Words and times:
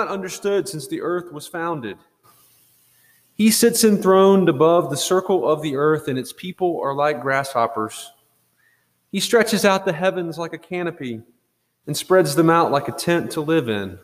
not 0.00 0.08
understood 0.08 0.66
since 0.66 0.88
the 0.88 1.02
earth 1.02 1.30
was 1.30 1.46
founded. 1.46 1.98
He 3.34 3.50
sits 3.50 3.84
enthroned 3.84 4.48
above 4.48 4.88
the 4.88 4.96
circle 4.96 5.46
of 5.46 5.60
the 5.60 5.76
earth, 5.76 6.08
and 6.08 6.18
its 6.18 6.32
people 6.32 6.80
are 6.82 6.94
like 6.94 7.20
grasshoppers. 7.20 8.12
He 9.12 9.20
stretches 9.20 9.66
out 9.66 9.84
the 9.84 9.92
heavens 9.92 10.38
like 10.38 10.54
a 10.54 10.58
canopy 10.58 11.20
and 11.86 11.94
spreads 11.94 12.34
them 12.34 12.48
out 12.48 12.70
like 12.70 12.88
a 12.88 12.92
tent 12.92 13.30
to 13.32 13.42
live 13.42 13.68
in. 13.68 13.98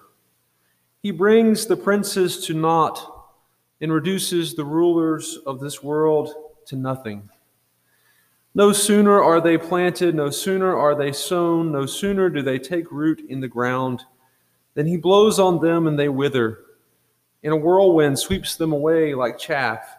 He 1.02 1.12
brings 1.12 1.64
the 1.64 1.76
princes 1.76 2.44
to 2.46 2.52
naught 2.52 3.30
and 3.80 3.90
reduces 3.90 4.54
the 4.54 4.64
rulers 4.64 5.38
of 5.46 5.60
this 5.60 5.82
world 5.82 6.35
to 6.66 6.76
nothing. 6.76 7.30
No 8.54 8.72
sooner 8.72 9.22
are 9.22 9.40
they 9.40 9.57
planted, 9.57 10.14
no 10.14 10.29
sooner 10.29 10.76
are 10.76 10.94
they 10.94 11.13
sown, 11.13 11.72
no 11.72 11.86
sooner 11.86 12.29
do 12.29 12.43
they 12.43 12.58
take 12.58 12.93
root 12.93 13.24
in 13.30 13.40
the 13.40 13.49
ground, 13.49 14.04
than 14.76 14.86
he 14.86 14.98
blows 14.98 15.39
on 15.39 15.58
them 15.58 15.86
and 15.86 15.98
they 15.98 16.08
wither, 16.08 16.61
and 17.43 17.53
a 17.53 17.57
whirlwind 17.57 18.18
sweeps 18.18 18.57
them 18.57 18.72
away 18.72 19.14
like 19.14 19.39
chaff. 19.39 19.96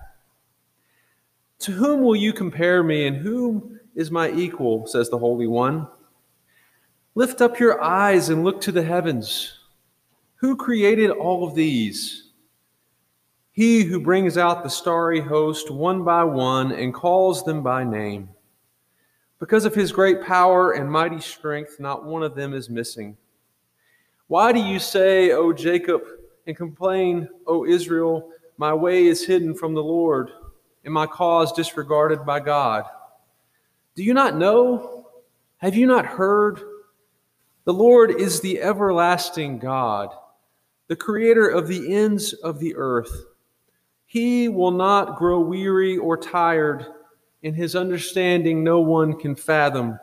To 1.59 1.72
whom 1.72 2.02
will 2.02 2.16
you 2.16 2.31
compare 2.31 2.84
me, 2.84 3.08
and 3.08 3.17
whom 3.17 3.80
is 3.95 4.12
my 4.12 4.31
equal? 4.31 4.86
says 4.86 5.09
the 5.09 5.17
Holy 5.17 5.48
One. 5.48 5.88
Lift 7.16 7.41
up 7.41 7.59
your 7.59 7.81
eyes 7.81 8.30
and 8.30 8.44
look 8.44 8.62
to 8.62 8.72
the 8.72 8.84
heavens. 8.84 9.58
Who 10.36 10.55
created 10.55 11.09
all 11.09 11.48
of 11.48 11.55
these? 11.55 12.30
He 13.52 13.84
who 13.84 14.00
brings 14.00 14.38
out 14.38 14.64
the 14.64 14.70
starry 14.70 15.20
host 15.20 15.72
one 15.72 16.03
by 16.03 16.23
one 16.23 16.72
and 16.72 16.94
calls 16.94 17.44
them 17.44 17.64
by 17.64 17.83
name. 17.83 18.30
Because 19.39 19.66
of 19.66 19.73
his 19.73 19.92
great 19.92 20.22
power 20.22 20.73
and 20.73 20.92
mighty 20.92 21.20
strength, 21.20 21.80
not 21.80 22.05
one 22.05 22.22
of 22.22 22.36
them 22.36 22.53
is 22.53 22.70
missing. 22.70 23.17
Why 24.28 24.52
do 24.52 24.59
you 24.59 24.78
say, 24.78 25.31
O 25.31 25.53
Jacob, 25.53 26.02
and 26.45 26.56
complain, 26.56 27.30
O 27.45 27.66
Israel, 27.66 28.30
my 28.58 28.73
way 28.73 29.06
is 29.06 29.25
hidden 29.25 29.53
from 29.53 29.73
the 29.73 29.83
Lord, 29.83 30.31
and 30.83 30.94
my 30.94 31.08
cause 31.08 31.53
disregarded 31.53 32.25
by 32.25 32.42
God? 32.42 32.86
Do 33.95 34.03
you 34.03 34.14
not 34.14 34.36
know? 34.36 35.08
Have 35.58 35.75
you 35.75 35.88
not 35.88 36.05
heard? 36.05 36.59
The 37.64 37.73
Lord 37.73 38.11
is 38.11 38.39
the 38.42 38.61
everlasting 38.61 39.59
God, 39.59 40.14
the 40.88 40.95
creator 40.95 41.48
of 41.48 41.67
the 41.67 41.94
ends 41.94 42.33
of 42.33 42.59
the 42.59 42.75
earth. 42.75 43.25
He 44.05 44.50
will 44.50 44.72
not 44.72 45.17
grow 45.17 45.39
weary 45.39 45.98
or 45.98 46.17
tired. 46.17 46.86
In 47.44 47.53
his 47.53 47.75
understanding, 47.75 48.64
no 48.64 48.80
one 48.80 49.17
can 49.17 49.36
fathom. 49.36 50.00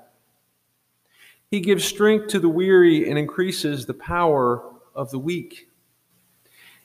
He 1.50 1.60
gives 1.60 1.84
strength 1.84 2.28
to 2.28 2.40
the 2.40 2.48
weary 2.48 3.08
and 3.08 3.18
increases 3.18 3.86
the 3.86 3.94
power 3.94 4.72
of 4.94 5.10
the 5.10 5.18
weak. 5.18 5.68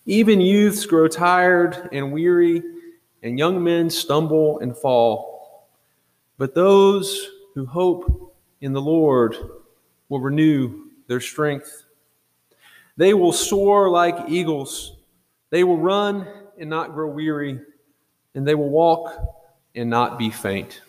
Even 0.05 0.41
youths 0.41 0.85
grow 0.85 1.07
tired 1.07 1.89
and 1.91 2.11
weary, 2.11 2.61
and 3.21 3.37
young 3.37 3.63
men 3.63 3.89
stumble 3.89 4.59
and 4.59 4.75
fall. 4.75 5.69
But 6.37 6.55
those 6.55 7.29
who 7.53 7.65
hope 7.65 8.35
in 8.61 8.73
the 8.73 8.81
Lord 8.81 9.35
will 10.07 10.19
renew 10.19 10.89
their 11.07 11.19
strength. 11.19 11.85
They 12.97 13.13
will 13.13 13.33
soar 13.33 13.89
like 13.89 14.29
eagles. 14.29 14.97
They 15.49 15.63
will 15.63 15.77
run 15.77 16.27
and 16.57 16.69
not 16.69 16.93
grow 16.93 17.09
weary, 17.09 17.59
and 18.35 18.47
they 18.47 18.55
will 18.55 18.69
walk 18.69 19.13
and 19.75 19.89
not 19.89 20.17
be 20.17 20.29
faint. 20.29 20.81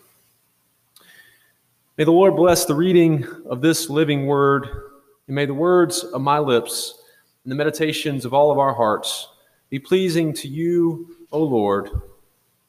May 1.97 2.05
the 2.05 2.11
Lord 2.11 2.37
bless 2.37 2.63
the 2.63 2.73
reading 2.73 3.27
of 3.45 3.59
this 3.59 3.89
living 3.89 4.25
word, 4.25 4.65
and 5.27 5.35
may 5.35 5.45
the 5.45 5.53
words 5.53 6.05
of 6.05 6.21
my 6.21 6.39
lips 6.39 7.01
and 7.43 7.51
the 7.51 7.55
meditations 7.55 8.23
of 8.23 8.33
all 8.33 8.49
of 8.49 8.57
our 8.57 8.73
hearts 8.73 9.27
be 9.69 9.77
pleasing 9.77 10.33
to 10.35 10.47
you, 10.47 11.17
O 11.33 11.43
Lord, 11.43 11.89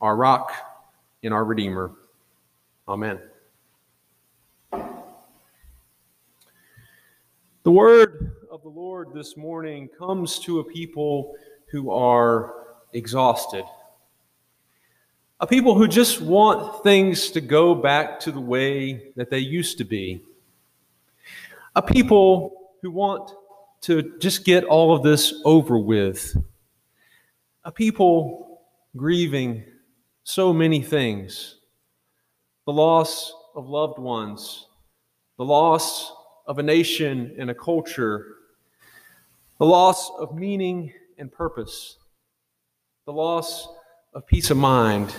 our 0.00 0.16
rock 0.16 0.52
and 1.22 1.32
our 1.32 1.44
Redeemer. 1.44 1.92
Amen. 2.88 3.20
The 7.62 7.70
word 7.70 8.34
of 8.50 8.64
the 8.64 8.70
Lord 8.70 9.14
this 9.14 9.36
morning 9.36 9.88
comes 9.96 10.40
to 10.40 10.58
a 10.58 10.64
people 10.64 11.36
who 11.66 11.92
are 11.92 12.54
exhausted. 12.92 13.64
A 15.42 15.46
people 15.46 15.74
who 15.74 15.88
just 15.88 16.20
want 16.20 16.84
things 16.84 17.32
to 17.32 17.40
go 17.40 17.74
back 17.74 18.20
to 18.20 18.30
the 18.30 18.40
way 18.40 19.10
that 19.16 19.28
they 19.28 19.40
used 19.40 19.76
to 19.78 19.84
be. 19.84 20.22
A 21.74 21.82
people 21.82 22.70
who 22.80 22.92
want 22.92 23.32
to 23.80 24.16
just 24.20 24.44
get 24.44 24.62
all 24.62 24.94
of 24.94 25.02
this 25.02 25.34
over 25.44 25.76
with. 25.76 26.36
A 27.64 27.72
people 27.72 28.62
grieving 28.96 29.64
so 30.22 30.52
many 30.52 30.80
things 30.80 31.56
the 32.64 32.72
loss 32.72 33.34
of 33.56 33.68
loved 33.68 33.98
ones, 33.98 34.68
the 35.38 35.44
loss 35.44 36.12
of 36.46 36.60
a 36.60 36.62
nation 36.62 37.34
and 37.36 37.50
a 37.50 37.54
culture, 37.54 38.36
the 39.58 39.66
loss 39.66 40.08
of 40.20 40.36
meaning 40.36 40.92
and 41.18 41.32
purpose 41.32 41.96
the 43.04 43.12
loss 43.12 43.68
of 44.14 44.26
peace 44.26 44.50
of 44.50 44.58
mind, 44.58 45.14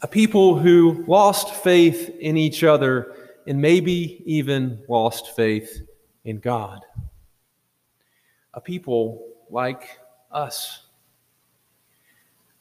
a 0.00 0.08
people 0.08 0.58
who 0.58 1.04
lost 1.06 1.54
faith 1.54 2.10
in 2.18 2.36
each 2.36 2.64
other 2.64 3.14
and 3.46 3.60
maybe 3.60 4.20
even 4.26 4.82
lost 4.88 5.36
faith 5.36 5.80
in 6.24 6.40
God, 6.40 6.80
a 8.54 8.60
people 8.60 9.28
like 9.48 10.00
us. 10.32 10.86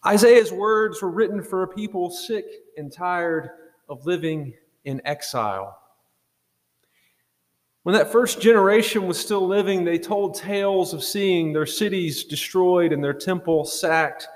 Isaiah's 0.05 0.51
words 0.51 1.01
were 1.01 1.09
written 1.09 1.41
for 1.43 1.63
a 1.63 1.67
people 1.67 2.11
sick 2.11 2.45
and 2.77 2.91
tired 2.91 3.49
of 3.89 4.05
living 4.05 4.53
in 4.85 5.01
exile. 5.03 5.80
When 7.83 7.95
that 7.95 8.11
first 8.11 8.39
generation 8.39 9.07
was 9.07 9.19
still 9.19 9.47
living, 9.47 9.83
they 9.83 9.97
told 9.97 10.35
tales 10.35 10.93
of 10.93 11.03
seeing 11.03 11.51
their 11.51 11.65
cities 11.65 12.23
destroyed 12.23 12.93
and 12.93 13.03
their 13.03 13.13
temple 13.13 13.65
sacked, 13.65 14.27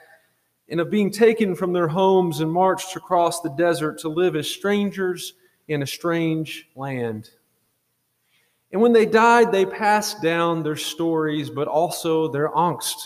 and 0.68 0.80
of 0.80 0.90
being 0.90 1.12
taken 1.12 1.54
from 1.54 1.72
their 1.72 1.88
homes 1.88 2.40
and 2.40 2.52
marched 2.52 2.96
across 2.96 3.42
the 3.42 3.52
desert 3.52 4.00
to 4.00 4.10
live 4.10 4.36
as 4.36 4.50
strangers 4.50 5.34
in 5.68 5.84
a 5.84 5.88
strange 5.88 6.70
land. 6.76 7.30
And 8.72 8.82
when 8.82 8.94
they 8.94 9.06
died, 9.06 9.52
they 9.52 9.66
passed 9.66 10.24
down 10.24 10.64
their 10.64 10.76
stories, 10.76 11.52
but 11.52 11.68
also 11.68 12.28
their 12.28 12.50
angst. 12.50 12.98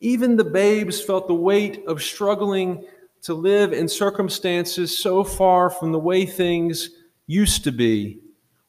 Even 0.00 0.36
the 0.36 0.44
babes 0.44 1.02
felt 1.02 1.28
the 1.28 1.34
weight 1.34 1.84
of 1.86 2.02
struggling 2.02 2.86
to 3.22 3.34
live 3.34 3.74
in 3.74 3.88
circumstances 3.88 4.98
so 4.98 5.22
far 5.22 5.68
from 5.68 5.92
the 5.92 5.98
way 5.98 6.24
things 6.24 6.90
used 7.26 7.64
to 7.64 7.72
be 7.72 8.23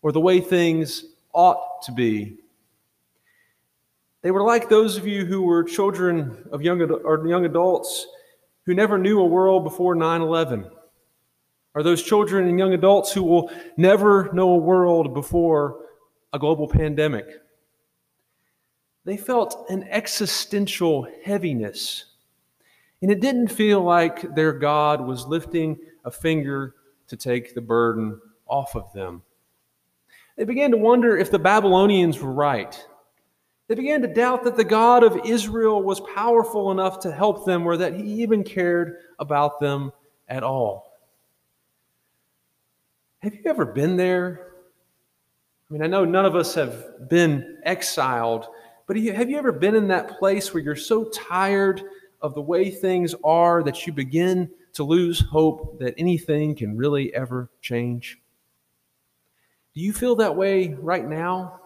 or 0.05 0.11
the 0.11 0.21
way 0.21 0.39
things 0.39 1.03
ought 1.33 1.81
to 1.81 1.91
be. 1.91 2.37
They 4.21 4.29
were 4.29 4.43
like 4.43 4.69
those 4.69 4.97
of 4.97 5.07
you 5.07 5.25
who 5.25 5.41
were 5.41 5.63
children 5.63 6.47
of 6.51 6.61
young, 6.61 6.79
or 6.79 7.27
young 7.27 7.43
adults 7.43 8.05
who 8.67 8.75
never 8.75 8.99
knew 8.99 9.19
a 9.19 9.25
world 9.25 9.63
before 9.63 9.95
9 9.95 10.21
11, 10.21 10.69
or 11.73 11.81
those 11.81 12.03
children 12.03 12.47
and 12.47 12.59
young 12.59 12.75
adults 12.75 13.13
who 13.13 13.23
will 13.23 13.49
never 13.77 14.31
know 14.31 14.51
a 14.51 14.57
world 14.57 15.15
before 15.15 15.79
a 16.33 16.37
global 16.37 16.67
pandemic. 16.67 17.25
They 19.05 19.17
felt 19.17 19.65
an 19.71 19.87
existential 19.89 21.07
heaviness, 21.23 22.05
and 23.01 23.09
it 23.09 23.21
didn't 23.21 23.47
feel 23.47 23.81
like 23.81 24.35
their 24.35 24.53
God 24.53 25.01
was 25.01 25.25
lifting 25.25 25.79
a 26.03 26.11
finger 26.11 26.75
to 27.07 27.17
take 27.17 27.55
the 27.55 27.61
burden 27.61 28.21
off 28.45 28.75
of 28.75 28.93
them. 28.93 29.23
They 30.35 30.43
began 30.43 30.71
to 30.71 30.77
wonder 30.77 31.17
if 31.17 31.31
the 31.31 31.39
Babylonians 31.39 32.19
were 32.19 32.31
right. 32.31 32.79
They 33.67 33.75
began 33.75 34.01
to 34.01 34.07
doubt 34.07 34.43
that 34.43 34.57
the 34.57 34.63
God 34.63 35.03
of 35.03 35.25
Israel 35.25 35.81
was 35.81 35.99
powerful 36.13 36.71
enough 36.71 36.99
to 36.99 37.11
help 37.11 37.45
them 37.45 37.65
or 37.65 37.77
that 37.77 37.95
he 37.95 38.03
even 38.21 38.43
cared 38.43 38.97
about 39.17 39.59
them 39.59 39.91
at 40.27 40.43
all. 40.43 40.91
Have 43.19 43.33
you 43.33 43.41
ever 43.45 43.65
been 43.65 43.97
there? 43.97 44.51
I 45.69 45.73
mean, 45.73 45.81
I 45.81 45.87
know 45.87 46.05
none 46.05 46.25
of 46.25 46.35
us 46.35 46.53
have 46.53 47.09
been 47.09 47.57
exiled, 47.63 48.47
but 48.85 48.97
have 48.97 49.29
you 49.29 49.37
ever 49.37 49.51
been 49.51 49.75
in 49.75 49.87
that 49.87 50.19
place 50.19 50.53
where 50.53 50.61
you're 50.61 50.75
so 50.75 51.05
tired 51.05 51.81
of 52.21 52.35
the 52.35 52.41
way 52.41 52.69
things 52.69 53.15
are 53.23 53.63
that 53.63 53.87
you 53.87 53.93
begin 53.93 54.51
to 54.73 54.83
lose 54.83 55.21
hope 55.21 55.79
that 55.79 55.95
anything 55.97 56.53
can 56.53 56.77
really 56.77 57.11
ever 57.15 57.49
change? 57.61 58.19
Do 59.75 59.81
you 59.81 59.91
feel 59.91 60.15
that 60.15 60.35
way 60.35 60.73
right 60.73 61.05
now? 61.05 61.59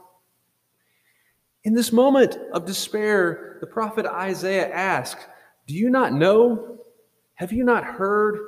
In 1.63 1.75
this 1.75 1.91
moment 1.91 2.38
of 2.53 2.65
despair, 2.65 3.57
the 3.61 3.67
prophet 3.67 4.07
Isaiah 4.07 4.73
asked, 4.73 5.27
Do 5.67 5.75
you 5.75 5.91
not 5.91 6.13
know? 6.13 6.79
Have 7.35 7.53
you 7.53 7.63
not 7.63 7.83
heard? 7.83 8.39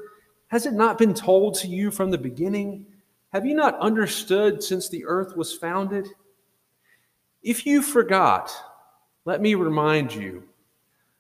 Has 0.48 0.66
it 0.66 0.74
not 0.74 0.98
been 0.98 1.14
told 1.14 1.56
to 1.60 1.68
you 1.68 1.92
from 1.92 2.10
the 2.10 2.18
beginning? 2.18 2.88
Have 3.34 3.46
you 3.46 3.54
not 3.54 3.80
understood 3.80 4.64
since 4.64 4.90
the 4.90 5.06
earth 5.06 5.38
was 5.38 5.54
founded? 5.56 6.08
If 7.44 7.66
you 7.66 7.84
forgot, 7.84 8.52
let 9.26 9.42
me 9.42 9.54
remind 9.54 10.14
you 10.14 10.44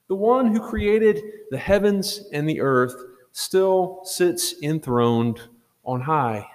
the 0.07 0.15
one 0.15 0.47
who 0.53 0.67
created 0.67 1.21
the 1.51 1.57
heavens 1.57 2.23
and 2.33 2.49
the 2.49 2.59
earth 2.59 2.95
still 3.31 4.01
sits 4.03 4.55
enthroned 4.63 5.39
on 5.85 6.01
high. 6.01 6.45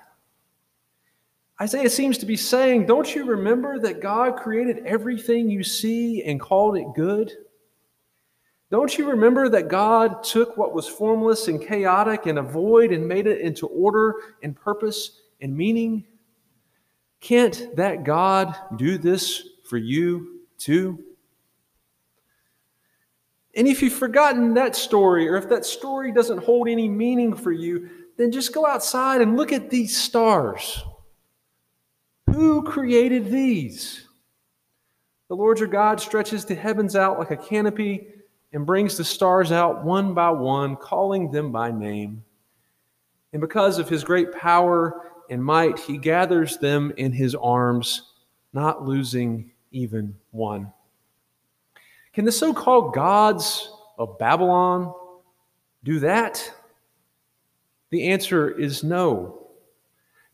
Isaiah 1.60 1.88
seems 1.88 2.18
to 2.18 2.26
be 2.26 2.36
saying, 2.36 2.86
Don't 2.86 3.14
you 3.14 3.24
remember 3.24 3.78
that 3.78 4.00
God 4.00 4.36
created 4.36 4.84
everything 4.84 5.48
you 5.48 5.62
see 5.62 6.22
and 6.24 6.40
called 6.40 6.76
it 6.76 6.86
good? 6.94 7.32
Don't 8.70 8.98
you 8.98 9.08
remember 9.08 9.48
that 9.48 9.68
God 9.68 10.24
took 10.24 10.56
what 10.56 10.74
was 10.74 10.88
formless 10.88 11.48
and 11.48 11.64
chaotic 11.64 12.26
and 12.26 12.38
a 12.38 12.42
void 12.42 12.92
and 12.92 13.06
made 13.06 13.26
it 13.26 13.40
into 13.40 13.66
order 13.68 14.14
and 14.42 14.56
purpose 14.56 15.20
and 15.40 15.56
meaning? 15.56 16.04
Can't 17.20 17.74
that 17.76 18.04
God 18.04 18.54
do 18.76 18.98
this 18.98 19.48
for 19.68 19.78
you 19.78 20.40
too? 20.58 21.02
And 23.54 23.66
if 23.66 23.82
you've 23.82 23.94
forgotten 23.94 24.52
that 24.54 24.76
story, 24.76 25.26
or 25.26 25.36
if 25.36 25.48
that 25.48 25.64
story 25.64 26.12
doesn't 26.12 26.44
hold 26.44 26.68
any 26.68 26.88
meaning 26.88 27.34
for 27.34 27.52
you, 27.52 27.88
then 28.18 28.30
just 28.30 28.52
go 28.52 28.66
outside 28.66 29.22
and 29.22 29.36
look 29.36 29.52
at 29.52 29.70
these 29.70 29.96
stars. 29.96 30.84
Who 32.36 32.62
created 32.62 33.30
these? 33.30 34.08
The 35.28 35.34
Lord 35.34 35.58
your 35.58 35.68
God 35.68 35.98
stretches 35.98 36.44
the 36.44 36.54
heavens 36.54 36.94
out 36.94 37.18
like 37.18 37.30
a 37.30 37.36
canopy 37.36 38.08
and 38.52 38.66
brings 38.66 38.98
the 38.98 39.04
stars 39.04 39.52
out 39.52 39.86
one 39.86 40.12
by 40.12 40.28
one, 40.28 40.76
calling 40.76 41.30
them 41.30 41.50
by 41.50 41.70
name. 41.70 42.22
And 43.32 43.40
because 43.40 43.78
of 43.78 43.88
his 43.88 44.04
great 44.04 44.32
power 44.32 45.12
and 45.30 45.42
might, 45.42 45.78
he 45.78 45.96
gathers 45.96 46.58
them 46.58 46.92
in 46.98 47.10
his 47.10 47.34
arms, 47.34 48.12
not 48.52 48.84
losing 48.84 49.50
even 49.70 50.14
one. 50.30 50.70
Can 52.12 52.26
the 52.26 52.32
so 52.32 52.52
called 52.52 52.92
gods 52.92 53.70
of 53.98 54.18
Babylon 54.18 54.92
do 55.84 56.00
that? 56.00 56.52
The 57.88 58.08
answer 58.10 58.50
is 58.50 58.84
no. 58.84 59.45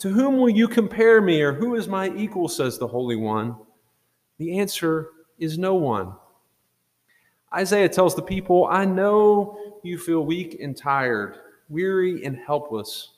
To 0.03 0.09
whom 0.09 0.39
will 0.39 0.49
you 0.49 0.67
compare 0.67 1.21
me, 1.21 1.43
or 1.43 1.53
who 1.53 1.77
is 1.77 1.87
my 1.87 2.11
equal, 2.17 2.49
says 2.49 2.77
the 2.77 2.89
Holy 2.89 3.15
One? 3.15 3.55
The 4.39 4.59
answer 4.59 5.11
is 5.39 5.59
no 5.59 5.77
one. 5.77 6.15
Isaiah 7.55 7.89
tells 7.89 8.17
the 8.17 8.23
people, 8.23 8.67
I 8.69 8.85
know 8.85 9.79
you 9.85 9.97
feel 9.97 10.27
weak 10.27 10.59
and 10.61 10.77
tired, 10.77 11.37
weary 11.69 12.25
and 12.25 12.37
helpless. 12.37 13.11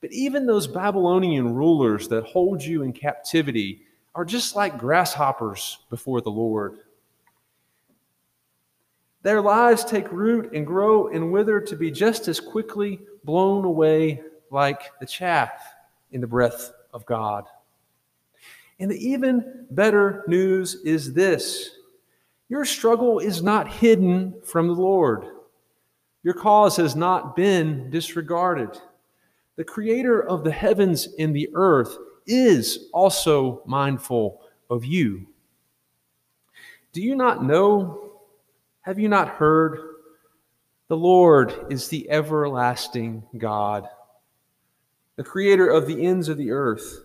But 0.00 0.10
even 0.10 0.44
those 0.44 0.66
Babylonian 0.66 1.54
rulers 1.54 2.08
that 2.08 2.24
hold 2.24 2.64
you 2.64 2.82
in 2.82 2.92
captivity 2.92 3.82
are 4.16 4.24
just 4.24 4.56
like 4.56 4.78
grasshoppers 4.78 5.78
before 5.88 6.20
the 6.20 6.30
Lord. 6.30 6.78
Their 9.22 9.40
lives 9.40 9.84
take 9.84 10.10
root 10.10 10.52
and 10.52 10.66
grow 10.66 11.06
and 11.10 11.30
wither 11.30 11.60
to 11.60 11.76
be 11.76 11.92
just 11.92 12.26
as 12.26 12.40
quickly 12.40 12.98
blown 13.22 13.64
away 13.64 14.20
like 14.50 14.90
the 14.98 15.06
chaff 15.06 15.71
in 16.12 16.20
the 16.20 16.26
breath 16.26 16.72
of 16.92 17.04
God. 17.06 17.44
And 18.78 18.90
the 18.90 19.08
even 19.08 19.66
better 19.70 20.24
news 20.26 20.76
is 20.84 21.12
this 21.12 21.76
your 22.48 22.64
struggle 22.64 23.18
is 23.18 23.42
not 23.42 23.72
hidden 23.72 24.34
from 24.44 24.66
the 24.66 24.74
Lord, 24.74 25.26
your 26.22 26.34
cause 26.34 26.76
has 26.76 26.94
not 26.94 27.34
been 27.34 27.90
disregarded. 27.90 28.78
The 29.56 29.64
creator 29.64 30.22
of 30.22 30.44
the 30.44 30.52
heavens 30.52 31.08
and 31.18 31.36
the 31.36 31.50
earth 31.54 31.96
is 32.26 32.88
also 32.92 33.62
mindful 33.66 34.40
of 34.70 34.84
you. 34.84 35.26
Do 36.92 37.02
you 37.02 37.14
not 37.14 37.44
know 37.44 38.12
have 38.82 38.98
you 38.98 39.08
not 39.08 39.28
heard? 39.28 39.78
The 40.88 40.96
Lord 40.96 41.66
is 41.70 41.88
the 41.88 42.10
everlasting 42.10 43.22
God, 43.38 43.88
the 45.16 45.24
creator 45.24 45.68
of 45.68 45.86
the 45.86 46.04
ends 46.04 46.28
of 46.28 46.38
the 46.38 46.50
earth. 46.50 47.00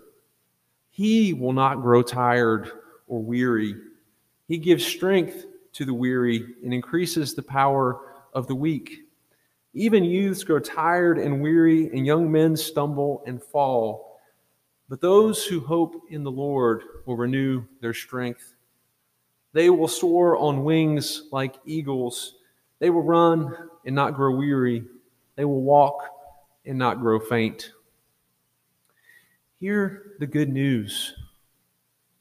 He 0.89 1.33
will 1.33 1.53
not 1.53 1.81
grow 1.81 2.01
tired 2.01 2.71
or 3.07 3.21
weary. 3.21 3.75
He 4.47 4.57
gives 4.57 4.85
strength 4.85 5.45
to 5.73 5.85
the 5.85 5.93
weary 5.93 6.55
and 6.63 6.73
increases 6.73 7.33
the 7.33 7.43
power 7.43 7.99
of 8.33 8.47
the 8.47 8.55
weak. 8.55 9.01
Even 9.73 10.03
youths 10.03 10.43
grow 10.43 10.59
tired 10.59 11.19
and 11.19 11.41
weary, 11.41 11.87
and 11.89 12.05
young 12.05 12.31
men 12.31 12.57
stumble 12.57 13.23
and 13.27 13.43
fall. 13.43 14.19
But 14.89 15.01
those 15.01 15.45
who 15.45 15.59
hope 15.59 16.01
in 16.09 16.23
the 16.23 16.31
Lord 16.31 16.81
will 17.05 17.17
renew 17.17 17.63
their 17.81 17.93
strength. 17.93 18.55
They 19.53 19.69
will 19.69 19.87
soar 19.87 20.37
on 20.37 20.63
wings 20.63 21.23
like 21.31 21.55
eagles. 21.65 22.35
They 22.79 22.89
will 22.89 23.03
run 23.03 23.55
and 23.85 23.95
not 23.95 24.15
grow 24.15 24.35
weary. 24.35 24.83
They 25.35 25.45
will 25.45 25.61
walk 25.61 26.01
and 26.65 26.77
not 26.77 26.99
grow 26.99 27.19
faint. 27.19 27.71
Hear 29.59 30.13
the 30.19 30.27
good 30.27 30.49
news. 30.49 31.15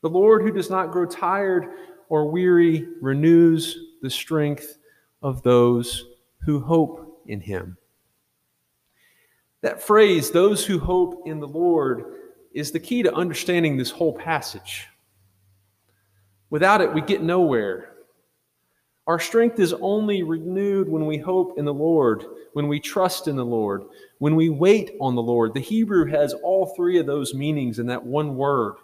The 0.01 0.09
Lord, 0.09 0.43
who 0.43 0.53
does 0.53 0.71
not 0.71 0.91
grow 0.91 1.05
tired 1.05 1.67
or 2.09 2.31
weary, 2.31 2.89
renews 3.03 3.79
the 4.01 4.09
strength 4.09 4.79
of 5.23 5.43
those 5.43 6.07
who 6.39 6.61
hope 6.61 7.23
in 7.27 7.41
him. 7.41 7.77
That 9.61 9.83
phrase, 9.83 10.31
those 10.31 10.65
who 10.65 10.79
hope 10.79 11.25
in 11.27 11.41
the 11.41 11.49
Lord, 11.49 12.05
is 12.53 12.71
the 12.73 12.81
key 12.81 13.03
to 13.03 13.15
understanding 13.15 13.77
this 13.77 13.91
whole 13.91 14.15
passage. 14.15 14.89
Without 16.49 16.81
it, 16.81 16.95
we 16.95 17.03
get 17.03 17.23
nowhere. 17.23 17.96
Our 19.07 19.21
strength 19.21 19.61
is 19.61 19.73
only 19.73 20.25
renewed 20.25 20.89
when 20.89 21.07
we 21.07 21.17
hope 21.17 21.59
in 21.59 21.65
the 21.65 21.73
Lord, 21.73 22.25
when 22.55 22.67
we 22.67 22.81
trust 22.81 23.29
in 23.29 23.37
the 23.37 23.45
Lord, 23.45 23.85
when 24.19 24.35
we 24.35 24.49
wait 24.49 24.97
on 25.01 25.15
the 25.15 25.23
Lord. 25.23 25.55
The 25.55 25.61
Hebrew 25.61 26.07
has 26.07 26.35
all 26.35 26.75
three 26.75 26.99
of 26.99 27.07
those 27.07 27.33
meanings 27.33 27.79
in 27.79 27.87
that 27.87 28.05
one 28.05 28.37
word. 28.37 28.75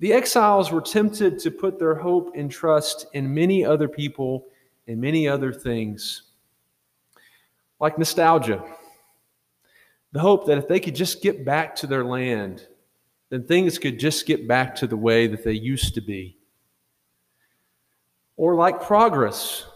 The 0.00 0.12
exiles 0.12 0.72
were 0.72 0.80
tempted 0.80 1.38
to 1.38 1.50
put 1.52 1.78
their 1.78 1.94
hope 1.94 2.32
and 2.34 2.50
trust 2.50 3.06
in 3.12 3.32
many 3.32 3.64
other 3.64 3.88
people 3.88 4.46
and 4.88 5.00
many 5.00 5.28
other 5.28 5.52
things, 5.52 6.22
like 7.78 7.98
nostalgia. 7.98 8.62
The 10.10 10.20
hope 10.20 10.46
that 10.46 10.58
if 10.58 10.66
they 10.66 10.80
could 10.80 10.96
just 10.96 11.22
get 11.22 11.44
back 11.44 11.76
to 11.76 11.86
their 11.86 12.04
land, 12.04 12.66
then 13.30 13.44
things 13.44 13.78
could 13.78 13.98
just 13.98 14.26
get 14.26 14.48
back 14.48 14.74
to 14.76 14.86
the 14.88 14.96
way 14.96 15.28
that 15.28 15.44
they 15.44 15.52
used 15.52 15.94
to 15.94 16.00
be. 16.00 16.36
Or 18.36 18.54
like 18.54 18.82
progress, 18.82 19.66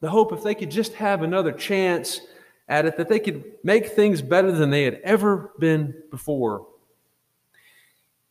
the 0.00 0.10
hope 0.10 0.32
if 0.32 0.42
they 0.42 0.54
could 0.54 0.70
just 0.70 0.94
have 0.94 1.22
another 1.22 1.52
chance 1.52 2.20
at 2.68 2.86
it, 2.86 2.96
that 2.96 3.08
they 3.08 3.20
could 3.20 3.44
make 3.62 3.88
things 3.88 4.20
better 4.20 4.52
than 4.52 4.70
they 4.70 4.84
had 4.84 5.00
ever 5.04 5.52
been 5.58 5.94
before. 6.10 6.66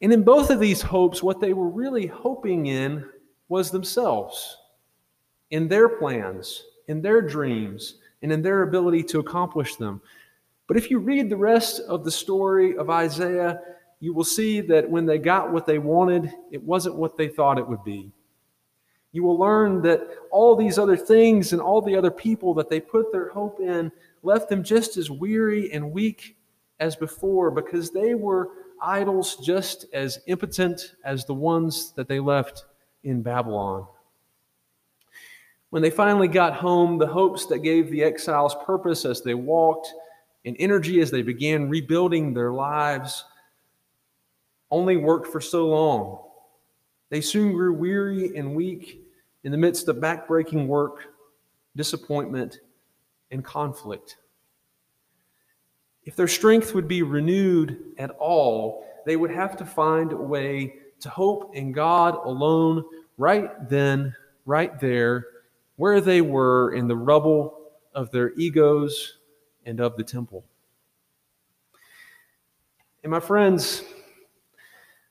And 0.02 0.14
in 0.14 0.24
both 0.24 0.50
of 0.50 0.60
these 0.60 0.82
hopes, 0.82 1.24
what 1.24 1.40
they 1.40 1.54
were 1.54 1.70
really 1.70 2.06
hoping 2.06 2.68
in 2.68 3.06
was 3.50 3.72
themselves, 3.72 4.58
in 5.50 5.68
their 5.68 5.90
plans, 5.90 6.64
in 6.88 7.02
their 7.02 7.22
dreams, 7.22 7.96
and 8.22 8.32
in 8.32 8.42
their 8.42 8.64
ability 8.64 9.04
to 9.04 9.20
accomplish 9.20 9.76
them. 9.76 10.02
But 10.68 10.78
if 10.78 10.92
you 10.92 11.00
read 11.00 11.30
the 11.30 11.38
rest 11.38 11.80
of 11.82 12.04
the 12.04 12.12
story 12.12 12.78
of 12.78 12.90
Isaiah, 12.90 13.62
you 14.00 14.14
will 14.14 14.24
see 14.24 14.62
that 14.62 14.90
when 14.90 15.06
they 15.06 15.18
got 15.18 15.52
what 15.52 15.66
they 15.66 15.80
wanted, 15.80 16.32
it 16.52 16.62
wasn't 16.62 16.96
what 16.96 17.18
they 17.18 17.30
thought 17.30 17.58
it 17.58 17.68
would 17.68 17.84
be. 17.84 18.12
You 19.12 19.24
will 19.24 19.38
learn 19.38 19.82
that 19.84 20.02
all 20.32 20.56
these 20.56 20.78
other 20.78 20.98
things 20.98 21.54
and 21.54 21.62
all 21.62 21.82
the 21.82 21.96
other 21.96 22.12
people 22.12 22.54
that 22.56 22.70
they 22.70 22.80
put 22.80 23.12
their 23.12 23.30
hope 23.30 23.60
in 23.60 23.92
left 24.24 24.50
them 24.50 24.64
just 24.64 24.98
as 24.98 25.10
weary 25.10 25.72
and 25.72 25.92
weak 25.92 26.38
as 26.80 26.96
before 26.96 27.50
because 27.50 27.92
they 27.92 28.14
were 28.14 28.50
idols 28.82 29.38
just 29.38 29.86
as 29.94 30.20
impotent 30.28 30.96
as 31.04 31.26
the 31.26 31.34
ones 31.34 31.94
that 31.96 32.08
they 32.08 32.20
left 32.20 32.66
in 33.04 33.22
Babylon. 33.22 33.88
When 35.70 35.82
they 35.82 35.90
finally 35.90 36.28
got 36.28 36.54
home, 36.54 36.98
the 36.98 37.08
hopes 37.08 37.46
that 37.48 37.60
gave 37.60 37.90
the 37.90 38.04
exiles 38.04 38.56
purpose 38.66 39.04
as 39.06 39.22
they 39.22 39.34
walked 39.34 39.94
and 40.46 40.56
energy 40.60 41.02
as 41.02 41.12
they 41.12 41.22
began 41.22 41.70
rebuilding 41.70 42.34
their 42.34 42.52
lives 42.52 43.26
only 44.72 44.98
worked 44.98 45.28
for 45.28 45.42
so 45.42 45.68
long. 45.68 46.27
They 47.10 47.22
soon 47.22 47.54
grew 47.54 47.74
weary 47.74 48.36
and 48.36 48.56
weak 48.56 49.02
in 49.44 49.52
the 49.52 49.58
midst 49.58 49.88
of 49.88 49.98
backbreaking 49.98 50.68
work, 50.68 51.14
disappointment, 51.76 52.60
and 53.32 53.44
conflict. 53.44 54.18
If 56.04 56.16
their 56.16 56.28
strength 56.28 56.74
would 56.74 56.88
be 56.88 57.04
renewed 57.04 57.94
at 57.98 58.12
all, 58.12 58.86
they 59.06 59.16
would 59.16 59.32
have 59.32 59.58
to 59.58 59.66
find 59.66 60.12
a 60.12 60.18
way 60.18 60.76
to 61.02 61.10
hope 61.10 61.56
in 61.56 61.72
God 61.72 62.16
alone 62.26 62.84
right 63.18 63.70
then, 63.70 64.16
right 64.46 64.80
there, 64.80 65.26
where 65.76 66.02
they 66.02 66.22
were 66.22 66.74
in 66.74 66.88
the 66.88 66.96
rubble 66.96 67.60
of 67.94 68.12
their 68.12 68.34
egos 68.34 69.18
and 69.66 69.80
of 69.80 69.96
the 69.98 70.04
temple. 70.04 70.44
And 73.04 73.12
my 73.12 73.20
friends, 73.20 73.84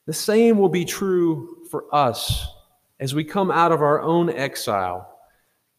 The 0.06 0.12
same 0.12 0.58
will 0.58 0.68
be 0.68 0.84
true 0.84 1.64
for 1.70 1.92
us 1.94 2.46
as 3.00 3.14
we 3.14 3.24
come 3.24 3.50
out 3.50 3.72
of 3.72 3.82
our 3.82 4.00
own 4.00 4.30
exile 4.30 5.18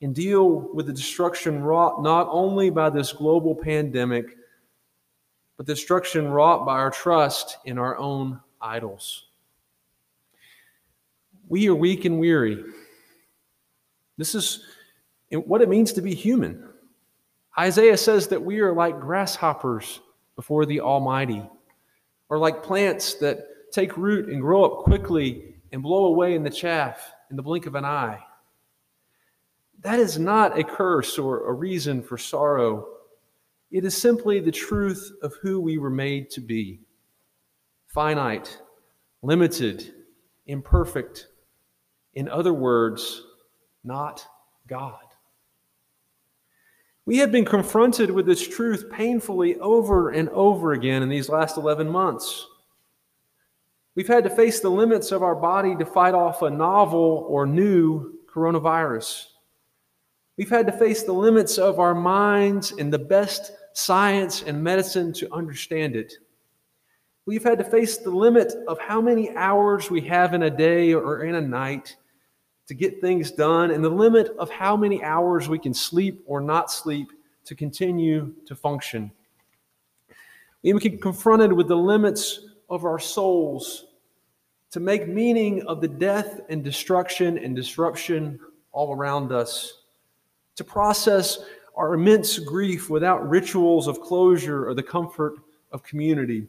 and 0.02 0.14
deal 0.14 0.70
with 0.74 0.86
the 0.86 0.94
destruction 0.94 1.64
wrought 1.64 2.04
not 2.04 2.28
only 2.30 2.70
by 2.70 2.90
this 2.90 3.14
global 3.14 3.56
pandemic, 3.56 4.38
but 5.56 5.66
destruction 5.66 6.28
wrought 6.28 6.66
by 6.66 6.74
our 6.74 6.92
trust 6.92 7.58
in 7.66 7.80
our 7.80 7.98
own 7.98 8.40
idols. 8.62 9.26
We 11.48 11.68
are 11.70 11.76
weak 11.76 12.06
and 12.06 12.20
weary. 12.20 12.64
This 14.18 14.36
is 14.36 14.66
what 15.32 15.62
it 15.62 15.70
means 15.70 15.94
to 15.94 16.02
be 16.02 16.14
human. 16.14 16.68
Isaiah 17.58 17.98
says 17.98 18.28
that 18.28 18.44
we 18.44 18.60
are 18.60 18.74
like 18.74 19.00
grasshoppers 19.00 20.02
before 20.36 20.66
the 20.66 20.82
Almighty, 20.82 21.42
or 22.30 22.38
like 22.38 22.62
plants 22.62 23.16
that 23.16 23.48
take 23.72 23.98
root 23.98 24.30
and 24.30 24.42
grow 24.42 24.66
up 24.66 24.84
quickly 24.84 25.56
and 25.72 25.84
blow 25.84 26.06
away 26.06 26.36
in 26.36 26.44
the 26.44 26.50
chaff 26.50 27.12
in 27.30 27.36
the 27.36 27.44
blink 27.44 27.66
of 27.66 27.76
an 27.76 27.86
eye. 27.86 28.20
That 29.82 30.00
is 30.00 30.18
not 30.18 30.58
a 30.58 30.64
curse 30.64 31.18
or 31.18 31.48
a 31.48 31.54
reason 31.54 32.02
for 32.02 32.18
sorrow. 32.18 32.88
It 33.72 33.86
is 33.86 33.96
simply 33.96 34.40
the 34.40 34.52
truth 34.52 35.12
of 35.22 35.34
who 35.42 35.60
we 35.60 35.78
were 35.78 35.90
made 35.90 36.30
to 36.32 36.42
be 36.42 36.80
finite, 37.88 38.60
limited, 39.22 39.94
imperfect. 40.46 41.28
In 42.14 42.30
other 42.30 42.54
words, 42.54 43.24
not 43.84 44.26
God. 44.68 45.00
We 47.06 47.18
have 47.20 47.32
been 47.32 47.46
confronted 47.46 48.12
with 48.12 48.26
this 48.26 48.46
truth 48.46 48.90
painfully 48.92 49.58
over 49.60 50.10
and 50.10 50.28
over 50.30 50.74
again 50.74 51.04
in 51.04 51.10
these 51.10 51.30
last 51.30 51.56
11 51.56 51.88
months. 51.88 52.46
We've 53.98 54.08
had 54.08 54.26
to 54.26 54.30
face 54.30 54.60
the 54.60 54.70
limits 54.70 55.12
of 55.12 55.24
our 55.24 55.34
body 55.34 55.76
to 55.76 55.84
fight 55.84 56.14
off 56.14 56.44
a 56.44 56.52
novel 56.52 57.26
or 57.28 57.48
new 57.48 58.14
coronavirus. 58.32 59.26
We've 60.38 60.52
had 60.52 60.68
to 60.68 60.72
face 60.72 61.02
the 61.02 61.14
limits 61.14 61.58
of 61.58 61.80
our 61.80 61.96
minds 61.96 62.74
and 62.74 62.94
the 62.94 63.00
best 63.00 63.54
science 63.74 64.44
and 64.44 64.64
medicine 64.64 65.14
to 65.14 65.34
understand 65.34 65.96
it. 65.96 66.14
We've 67.26 67.44
had 67.44 67.58
to 67.58 67.64
face 67.64 67.98
the 67.98 68.12
limit 68.12 68.54
of 68.68 68.78
how 68.78 69.02
many 69.02 69.36
hours 69.36 69.90
we 69.90 70.02
have 70.02 70.36
in 70.36 70.44
a 70.44 70.52
day 70.52 70.94
or 70.94 71.24
in 71.24 71.34
a 71.34 71.42
night 71.42 71.96
to 72.68 72.76
get 72.76 73.02
things 73.02 73.32
done, 73.32 73.72
and 73.72 73.84
the 73.84 73.90
limit 73.90 74.28
of 74.38 74.52
how 74.52 74.78
many 74.78 75.04
hours 75.04 75.50
we 75.50 75.58
can 75.58 75.74
sleep 75.74 76.24
or 76.28 76.40
not 76.40 76.70
sleep 76.70 77.08
to 77.46 77.56
continue 77.56 78.36
to 78.46 78.56
function. 78.56 79.12
We 80.62 80.74
get 80.74 81.02
confronted 81.02 81.52
with 81.52 81.68
the 81.68 81.78
limits 81.78 82.42
of 82.70 82.86
our 82.86 83.00
souls 83.00 83.86
to 84.72 84.80
make 84.80 85.08
meaning 85.08 85.64
of 85.64 85.82
the 85.82 85.88
death 85.88 86.42
and 86.50 86.64
destruction 86.64 87.38
and 87.38 87.56
disruption 87.56 88.40
all 88.72 88.94
around 88.94 89.32
us, 89.32 89.84
to 90.56 90.64
process 90.64 91.40
our 91.76 91.94
immense 91.94 92.40
grief 92.40 92.90
without 92.90 93.28
rituals 93.30 93.88
of 93.88 94.02
closure 94.02 94.68
or 94.68 94.74
the 94.74 94.84
comfort 94.84 95.36
of 95.72 95.84
community. 95.84 96.48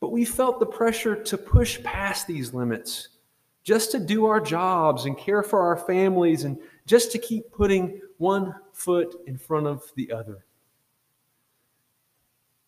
But 0.00 0.12
we 0.12 0.24
felt 0.24 0.60
the 0.60 0.66
pressure 0.66 1.16
to 1.22 1.38
push 1.38 1.82
past 1.82 2.26
these 2.26 2.52
limits 2.52 3.08
just 3.62 3.90
to 3.92 3.98
do 3.98 4.26
our 4.26 4.40
jobs 4.40 5.06
and 5.06 5.16
care 5.16 5.42
for 5.42 5.60
our 5.60 5.76
families 5.76 6.44
and 6.44 6.58
just 6.86 7.10
to 7.12 7.18
keep 7.18 7.50
putting 7.50 8.00
one 8.18 8.54
foot 8.72 9.22
in 9.26 9.38
front 9.38 9.66
of 9.66 9.82
the 9.96 10.12
other. 10.12 10.44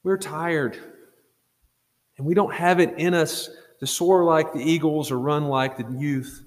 We're 0.03 0.17
tired 0.17 0.79
and 2.17 2.27
we 2.27 2.33
don't 2.33 2.55
have 2.55 2.81
it 2.81 2.95
in 2.97 3.13
us 3.13 3.51
to 3.81 3.87
soar 3.87 4.25
like 4.25 4.53
the 4.53 4.61
eagles 4.61 5.11
or 5.11 5.19
run 5.19 5.49
like 5.49 5.77
the 5.77 5.87
youth. 5.99 6.45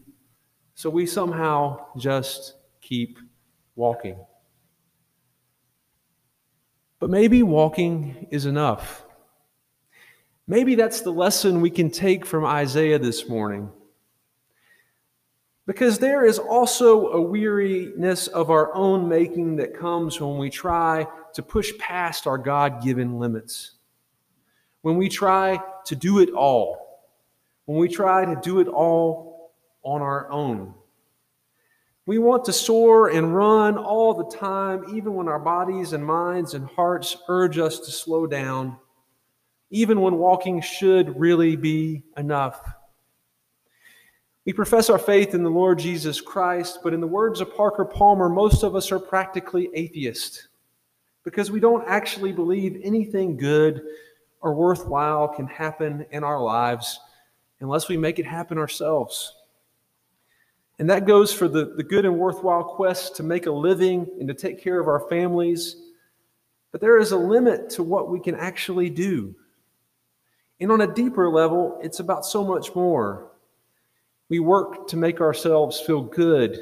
So 0.76 0.90
we 0.90 1.06
somehow 1.06 1.86
just 1.98 2.56
keep 2.82 3.20
walking. 3.76 4.18
But 7.00 7.10
maybe 7.10 7.44
walking 7.44 8.28
is 8.32 8.46
enough. 8.46 9.06
Maybe 10.48 10.76
that's 10.76 11.02
the 11.02 11.12
lesson 11.12 11.62
we 11.62 11.70
can 11.70 11.92
take 11.92 12.26
from 12.26 12.44
Isaiah 12.44 13.00
this 13.00 13.30
morning. 13.30 13.72
Because 15.68 16.00
there 16.00 16.26
is 16.26 16.40
also 16.40 17.10
a 17.10 17.22
weariness 17.22 18.28
of 18.28 18.50
our 18.50 18.74
own 18.74 19.08
making 19.08 19.58
that 19.58 19.78
comes 19.78 20.20
when 20.20 20.40
we 20.40 20.50
try 20.50 21.06
to 21.36 21.44
push 21.44 21.78
past 21.78 22.26
our 22.26 22.40
God 22.40 22.82
given 22.82 23.20
limits. 23.20 23.74
When 24.82 24.98
we 24.98 25.08
try 25.10 25.62
to 25.86 25.96
do 25.96 26.20
it 26.20 26.32
all. 26.32 26.89
When 27.70 27.78
we 27.78 27.88
try 27.88 28.26
to 28.26 28.36
do 28.42 28.62
it 28.62 28.68
all 28.68 29.52
on 29.84 30.02
our 30.02 30.28
own. 30.32 30.74
We 32.08 32.18
want 32.18 32.46
to 32.46 32.52
soar 32.52 33.10
and 33.10 33.36
run 33.36 33.78
all 33.78 34.16
the 34.16 34.36
time, 34.36 34.86
even 34.96 35.14
when 35.14 35.28
our 35.28 35.38
bodies 35.38 35.94
and 35.94 36.04
minds 36.04 36.56
and 36.56 36.66
hearts 36.66 37.16
urge 37.28 37.60
us 37.60 37.78
to 37.82 37.92
slow 37.92 38.26
down, 38.26 38.76
even 39.70 40.02
when 40.02 40.16
walking 40.16 40.62
should 40.62 41.20
really 41.20 41.56
be 41.56 42.02
enough. 42.18 42.60
We 44.46 44.54
profess 44.54 44.90
our 44.90 44.98
faith 44.98 45.36
in 45.36 45.44
the 45.44 45.52
Lord 45.52 45.78
Jesus 45.78 46.22
Christ, 46.22 46.80
but 46.84 46.96
in 46.96 47.02
the 47.02 47.06
words 47.06 47.40
of 47.40 47.56
Parker 47.56 47.86
Palmer, 47.86 48.30
most 48.30 48.64
of 48.64 48.76
us 48.76 48.92
are 48.92 48.98
practically 48.98 49.70
atheists 49.76 50.48
because 51.24 51.52
we 51.52 51.60
don't 51.60 51.88
actually 51.88 52.32
believe 52.32 52.82
anything 52.84 53.38
good 53.38 53.84
or 54.42 54.56
worthwhile 54.56 55.28
can 55.28 55.46
happen 55.46 56.08
in 56.10 56.24
our 56.24 56.42
lives 56.42 57.00
unless 57.62 57.90
we 57.90 57.98
make 57.98 58.20
it 58.20 58.26
happen 58.26 58.58
ourselves. 58.58 59.36
And 60.80 60.90
that 60.90 61.06
goes 61.06 61.34
for 61.34 61.48
the, 61.48 61.74
the 61.76 61.84
good 61.84 62.06
and 62.06 62.18
worthwhile 62.18 62.64
quest 62.64 63.16
to 63.18 63.24
make 63.24 63.48
a 63.48 63.52
living 63.52 64.08
and 64.20 64.28
to 64.30 64.34
take 64.34 64.64
care 64.64 64.80
of 64.80 64.88
our 64.88 65.08
families. 65.10 65.76
But 66.72 66.80
there 66.80 66.98
is 66.98 67.12
a 67.12 67.18
limit 67.18 67.70
to 67.72 67.84
what 67.84 68.10
we 68.10 68.20
can 68.20 68.36
actually 68.36 68.90
do. 68.90 69.36
And 70.62 70.72
on 70.72 70.82
a 70.82 70.94
deeper 70.94 71.30
level, 71.30 71.80
it's 71.82 72.00
about 72.00 72.26
so 72.26 72.46
much 72.46 72.74
more. 72.76 73.32
We 74.30 74.40
work 74.40 74.88
to 74.90 74.98
make 74.98 75.20
ourselves 75.20 75.80
feel 75.82 76.02
good 76.02 76.58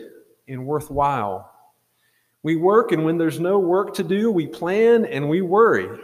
and 0.48 0.66
worthwhile. 0.66 1.52
We 2.44 2.56
work, 2.56 2.92
and 2.92 3.04
when 3.04 3.18
there's 3.18 3.40
no 3.40 3.60
work 3.60 3.94
to 3.96 4.04
do, 4.04 4.32
we 4.32 4.48
plan 4.48 5.06
and 5.06 5.28
we 5.28 5.42
worry. 5.42 6.00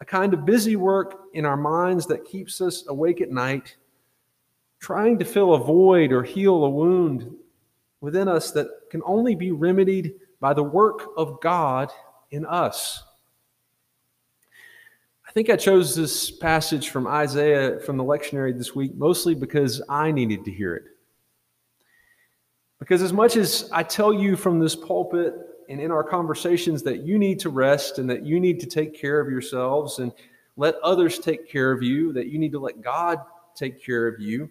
A 0.00 0.04
kind 0.04 0.32
of 0.32 0.46
busy 0.46 0.76
work 0.76 1.24
in 1.34 1.44
our 1.44 1.56
minds 1.56 2.06
that 2.06 2.24
keeps 2.24 2.60
us 2.60 2.84
awake 2.88 3.20
at 3.20 3.30
night, 3.30 3.76
trying 4.80 5.18
to 5.18 5.24
fill 5.24 5.54
a 5.54 5.58
void 5.58 6.10
or 6.10 6.22
heal 6.22 6.64
a 6.64 6.70
wound 6.70 7.30
within 8.00 8.26
us 8.28 8.50
that 8.52 8.66
can 8.90 9.02
only 9.04 9.34
be 9.34 9.52
remedied 9.52 10.14
by 10.40 10.54
the 10.54 10.62
work 10.62 11.10
of 11.16 11.40
God 11.40 11.90
in 12.30 12.46
us. 12.46 13.04
I 15.28 15.32
think 15.32 15.48
I 15.48 15.56
chose 15.56 15.94
this 15.94 16.30
passage 16.30 16.88
from 16.88 17.06
Isaiah 17.06 17.78
from 17.80 17.96
the 17.96 18.02
lectionary 18.02 18.56
this 18.56 18.74
week 18.74 18.96
mostly 18.96 19.34
because 19.34 19.80
I 19.88 20.10
needed 20.10 20.44
to 20.46 20.50
hear 20.50 20.74
it. 20.74 20.84
Because 22.80 23.02
as 23.02 23.12
much 23.12 23.36
as 23.36 23.68
I 23.72 23.82
tell 23.82 24.12
you 24.12 24.34
from 24.34 24.58
this 24.58 24.74
pulpit 24.74 25.34
and 25.68 25.80
in 25.80 25.92
our 25.92 26.02
conversations 26.02 26.82
that 26.82 27.02
you 27.04 27.18
need 27.18 27.38
to 27.40 27.50
rest 27.50 27.98
and 27.98 28.08
that 28.08 28.24
you 28.24 28.40
need 28.40 28.58
to 28.60 28.66
take 28.66 28.98
care 28.98 29.20
of 29.20 29.30
yourselves 29.30 29.98
and 29.98 30.12
let 30.56 30.76
others 30.82 31.18
take 31.18 31.48
care 31.48 31.70
of 31.70 31.82
you, 31.82 32.12
that 32.14 32.26
you 32.26 32.38
need 32.38 32.52
to 32.52 32.58
let 32.58 32.80
God 32.80 33.20
take 33.54 33.84
care 33.84 34.08
of 34.08 34.18
you, 34.18 34.48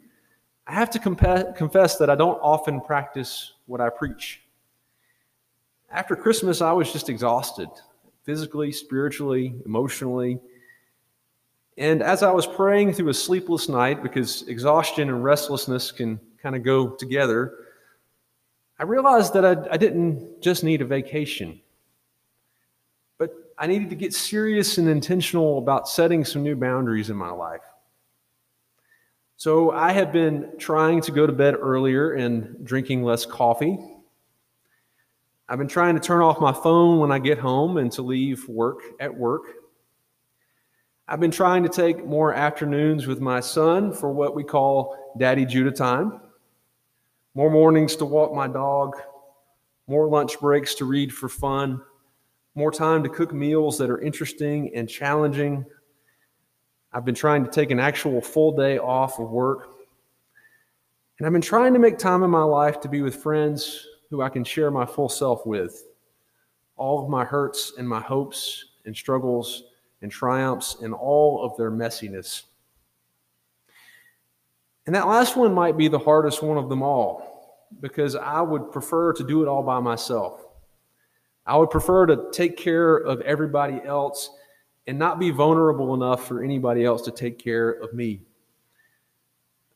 I 0.69 0.73
have 0.73 0.91
to 0.91 0.99
confess 0.99 1.97
that 1.97 2.11
I 2.11 2.15
don't 2.15 2.37
often 2.43 2.79
practice 2.79 3.53
what 3.65 3.81
I 3.81 3.89
preach. 3.89 4.43
After 5.89 6.15
Christmas, 6.15 6.61
I 6.61 6.71
was 6.73 6.93
just 6.93 7.09
exhausted 7.09 7.69
physically, 8.23 8.71
spiritually, 8.71 9.55
emotionally. 9.65 10.39
And 11.79 12.03
as 12.03 12.21
I 12.21 12.29
was 12.29 12.45
praying 12.45 12.93
through 12.93 13.09
a 13.09 13.15
sleepless 13.15 13.67
night, 13.67 14.03
because 14.03 14.43
exhaustion 14.43 15.09
and 15.09 15.23
restlessness 15.23 15.91
can 15.91 16.19
kind 16.39 16.55
of 16.55 16.61
go 16.61 16.89
together, 16.89 17.55
I 18.77 18.83
realized 18.83 19.33
that 19.33 19.45
I, 19.45 19.73
I, 19.73 19.77
didn't 19.77 20.39
just 20.39 20.63
need 20.63 20.83
a 20.83 20.85
vacation, 20.85 21.59
but 23.17 23.33
I 23.57 23.65
needed 23.65 23.89
to 23.89 23.95
get 23.95 24.13
serious 24.13 24.77
and 24.77 24.87
intentional 24.87 25.57
about 25.57 25.89
setting 25.89 26.23
some 26.23 26.43
new 26.43 26.55
boundaries 26.55 27.09
in 27.09 27.15
my 27.15 27.31
life. 27.31 27.68
So 29.39 29.71
I 29.71 29.93
have 29.93 30.11
been 30.11 30.51
trying 30.57 30.99
to 31.03 31.13
go 31.13 31.25
to 31.25 31.31
bed 31.31 31.55
earlier 31.57 32.11
and 32.11 32.57
drinking 32.65 33.03
less 33.03 33.25
coffee. 33.25 33.79
I've 35.47 35.57
been 35.57 35.69
trying 35.69 35.95
to 35.95 36.01
turn 36.01 36.21
off 36.21 36.41
my 36.41 36.51
phone 36.51 36.99
when 36.99 37.09
I 37.09 37.19
get 37.19 37.37
home 37.37 37.77
and 37.77 37.89
to 37.93 38.01
leave 38.01 38.45
work 38.49 38.81
at 38.99 39.15
work. 39.15 39.43
I've 41.07 41.21
been 41.21 41.31
trying 41.31 41.63
to 41.63 41.69
take 41.69 42.05
more 42.05 42.33
afternoons 42.33 43.07
with 43.07 43.21
my 43.21 43.39
son 43.39 43.93
for 43.93 44.11
what 44.11 44.35
we 44.35 44.43
call 44.43 45.13
Daddy 45.17 45.45
Judah 45.45 45.71
time. 45.71 46.19
More 47.33 47.49
mornings 47.49 47.95
to 47.95 48.05
walk 48.05 48.33
my 48.33 48.49
dog, 48.49 48.97
more 49.87 50.09
lunch 50.09 50.37
breaks 50.41 50.75
to 50.75 50.83
read 50.83 51.13
for 51.13 51.29
fun, 51.29 51.81
more 52.55 52.73
time 52.73 53.03
to 53.03 53.09
cook 53.09 53.33
meals 53.33 53.77
that 53.77 53.89
are 53.89 54.01
interesting 54.01 54.75
and 54.75 54.89
challenging. 54.89 55.65
I've 56.91 57.05
been 57.05 57.15
trying 57.15 57.43
to 57.45 57.51
take 57.51 57.71
an 57.71 57.79
actual 57.79 58.19
full 58.19 58.51
day 58.51 58.79
off 58.79 59.19
of 59.19 59.29
work. 59.29 59.69
And 61.17 61.27
I've 61.27 61.33
been 61.33 61.41
trying 61.41 61.73
to 61.73 61.79
make 61.79 61.97
time 61.97 62.23
in 62.23 62.29
my 62.29 62.43
life 62.43 62.79
to 62.81 62.89
be 62.89 63.01
with 63.01 63.15
friends 63.15 63.85
who 64.09 64.21
I 64.21 64.29
can 64.29 64.43
share 64.43 64.71
my 64.71 64.85
full 64.85 65.09
self 65.09 65.45
with. 65.45 65.85
All 66.77 67.03
of 67.03 67.09
my 67.09 67.25
hurts 67.25 67.73
and 67.77 67.87
my 67.87 67.99
hopes 67.99 68.65
and 68.85 68.95
struggles 68.95 69.63
and 70.01 70.11
triumphs 70.11 70.77
and 70.81 70.93
all 70.93 71.43
of 71.43 71.55
their 71.57 71.71
messiness. 71.71 72.43
And 74.85 74.95
that 74.95 75.07
last 75.07 75.35
one 75.35 75.53
might 75.53 75.77
be 75.77 75.87
the 75.87 75.99
hardest 75.99 76.41
one 76.41 76.57
of 76.57 76.69
them 76.69 76.81
all 76.81 77.67
because 77.81 78.15
I 78.15 78.41
would 78.41 78.71
prefer 78.71 79.13
to 79.13 79.23
do 79.23 79.43
it 79.43 79.47
all 79.47 79.61
by 79.61 79.79
myself. 79.79 80.45
I 81.45 81.57
would 81.57 81.69
prefer 81.69 82.07
to 82.07 82.29
take 82.31 82.57
care 82.57 82.95
of 82.95 83.21
everybody 83.21 83.81
else 83.85 84.31
and 84.89 84.97
not 84.97 85.19
be 85.19 85.29
vulnerable 85.29 85.93
enough 85.93 86.27
for 86.27 86.43
anybody 86.43 86.83
else 86.83 87.03
to 87.03 87.11
take 87.11 87.37
care 87.37 87.69
of 87.69 87.93
me. 87.93 88.19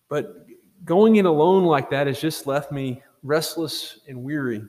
But 0.09 0.47
going 0.85 1.17
in 1.17 1.27
alone 1.27 1.65
like 1.65 1.91
that 1.91 2.07
has 2.07 2.19
just 2.19 2.47
left 2.47 2.71
me 2.71 3.03
restless 3.21 3.99
and 4.07 4.23
weary. 4.23 4.63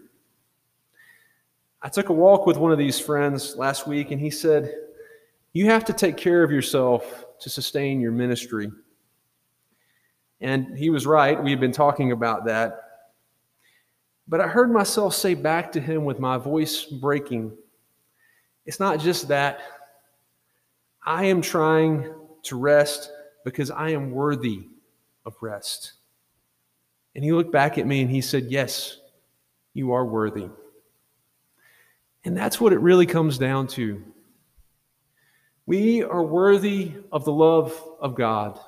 I 1.81 1.89
took 1.89 2.11
a 2.11 2.13
walk 2.13 2.45
with 2.45 2.59
one 2.59 2.73
of 2.73 2.79
these 2.79 3.01
friends 3.01 3.57
last 3.57 3.87
week, 3.87 4.11
and 4.11 4.21
he 4.21 4.29
said, 4.29 4.75
You 5.55 5.65
have 5.65 5.83
to 5.87 5.95
take 5.95 6.19
care 6.19 6.43
of 6.43 6.51
yourself 6.51 7.25
to 7.41 7.49
sustain 7.49 7.99
your 7.99 8.13
ministry. 8.13 8.71
And 10.43 10.77
he 10.77 10.91
was 10.91 11.07
right. 11.07 11.43
We 11.43 11.53
had 11.53 11.61
been 11.61 11.73
talking 11.73 12.13
about 12.13 12.45
that. 12.45 12.81
But 14.29 14.43
I 14.43 14.47
heard 14.47 14.71
myself 14.71 15.15
say 15.15 15.33
back 15.33 15.73
to 15.73 15.81
him 15.81 16.05
with 16.05 16.19
my 16.19 16.37
voice 16.37 16.85
breaking, 16.85 17.57
It's 18.67 18.79
not 18.79 19.01
just 19.01 19.27
that 19.29 19.61
I 21.04 21.25
am 21.26 21.42
trying 21.42 22.12
to 22.44 22.56
rest 22.56 23.11
because 23.44 23.70
I 23.70 23.90
am 23.90 24.11
worthy 24.11 24.68
of 25.26 25.34
rest. 25.40 25.92
And 27.14 27.23
he 27.23 27.32
looked 27.32 27.52
back 27.52 27.78
at 27.78 27.87
me 27.87 28.00
and 28.00 28.11
he 28.11 28.20
said, 28.20 28.46
Yes, 28.49 28.99
you 29.75 29.92
are 29.92 30.04
worthy. 30.04 30.49
And 32.25 32.37
that's 32.37 32.61
what 32.61 32.73
it 32.73 32.80
really 32.80 33.06
comes 33.06 33.38
down 33.38 33.66
to. 33.68 34.02
We 35.66 36.02
are 36.02 36.23
worthy 36.23 36.92
of 37.12 37.25
the 37.25 37.32
love 37.32 37.73
of 38.00 38.14
God. 38.14 38.58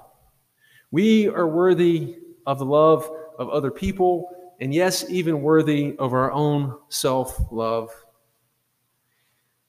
We 0.91 1.29
are 1.29 1.47
worthy 1.47 2.19
of 2.47 2.59
the 2.59 2.65
love 2.65 3.11
of 3.39 3.51
other 3.51 3.71
people, 3.71 4.31
and 4.61 4.73
yes, 4.73 5.05
even 5.11 5.43
worthy 5.43 5.97
of 5.99 6.13
our 6.13 6.33
own 6.33 6.79
self 6.89 7.39
love. 7.51 7.91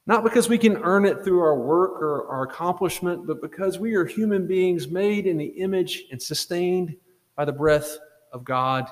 Not 0.08 0.24
because 0.24 0.48
we 0.48 0.58
can 0.58 0.78
earn 0.78 1.06
it 1.06 1.24
through 1.24 1.42
our 1.42 1.60
work 1.60 2.02
or 2.02 2.28
our 2.30 2.44
accomplishment, 2.44 3.28
but 3.28 3.42
because 3.42 3.78
we 3.78 3.94
are 3.96 4.06
human 4.06 4.48
beings 4.48 4.88
made 4.88 5.28
in 5.28 5.38
the 5.38 5.48
image 5.48 6.06
and 6.12 6.22
sustained 6.22 6.96
by 7.36 7.44
the 7.44 7.52
breath 7.52 7.98
of 8.32 8.46
God. 8.46 8.88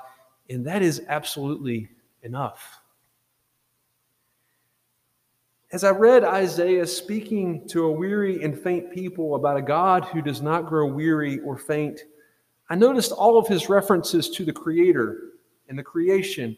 And 0.50 0.68
that 0.68 0.82
is 0.82 1.04
absolutely 1.08 1.90
enough. 2.24 2.82
As 5.72 5.86
I 5.86 5.92
read 5.92 6.26
Isaiah 6.26 6.86
speaking 6.86 7.66
to 7.70 7.86
a 7.86 7.92
weary 7.92 8.44
and 8.44 8.58
faint 8.58 8.92
people 8.92 9.36
about 9.36 9.58
a 9.58 9.62
God 9.62 10.04
who 10.06 10.22
does 10.22 10.42
not 10.42 10.68
grow 10.68 10.86
weary 10.86 11.40
or 11.40 11.58
faint, 11.58 12.02
I 12.70 12.76
noticed 12.76 13.14
all 13.14 13.38
of 13.38 13.48
his 13.48 13.70
references 13.70 14.30
to 14.32 14.44
the 14.44 14.54
Creator 14.54 15.32
and 15.70 15.80
the 15.80 15.84
creation 15.84 16.58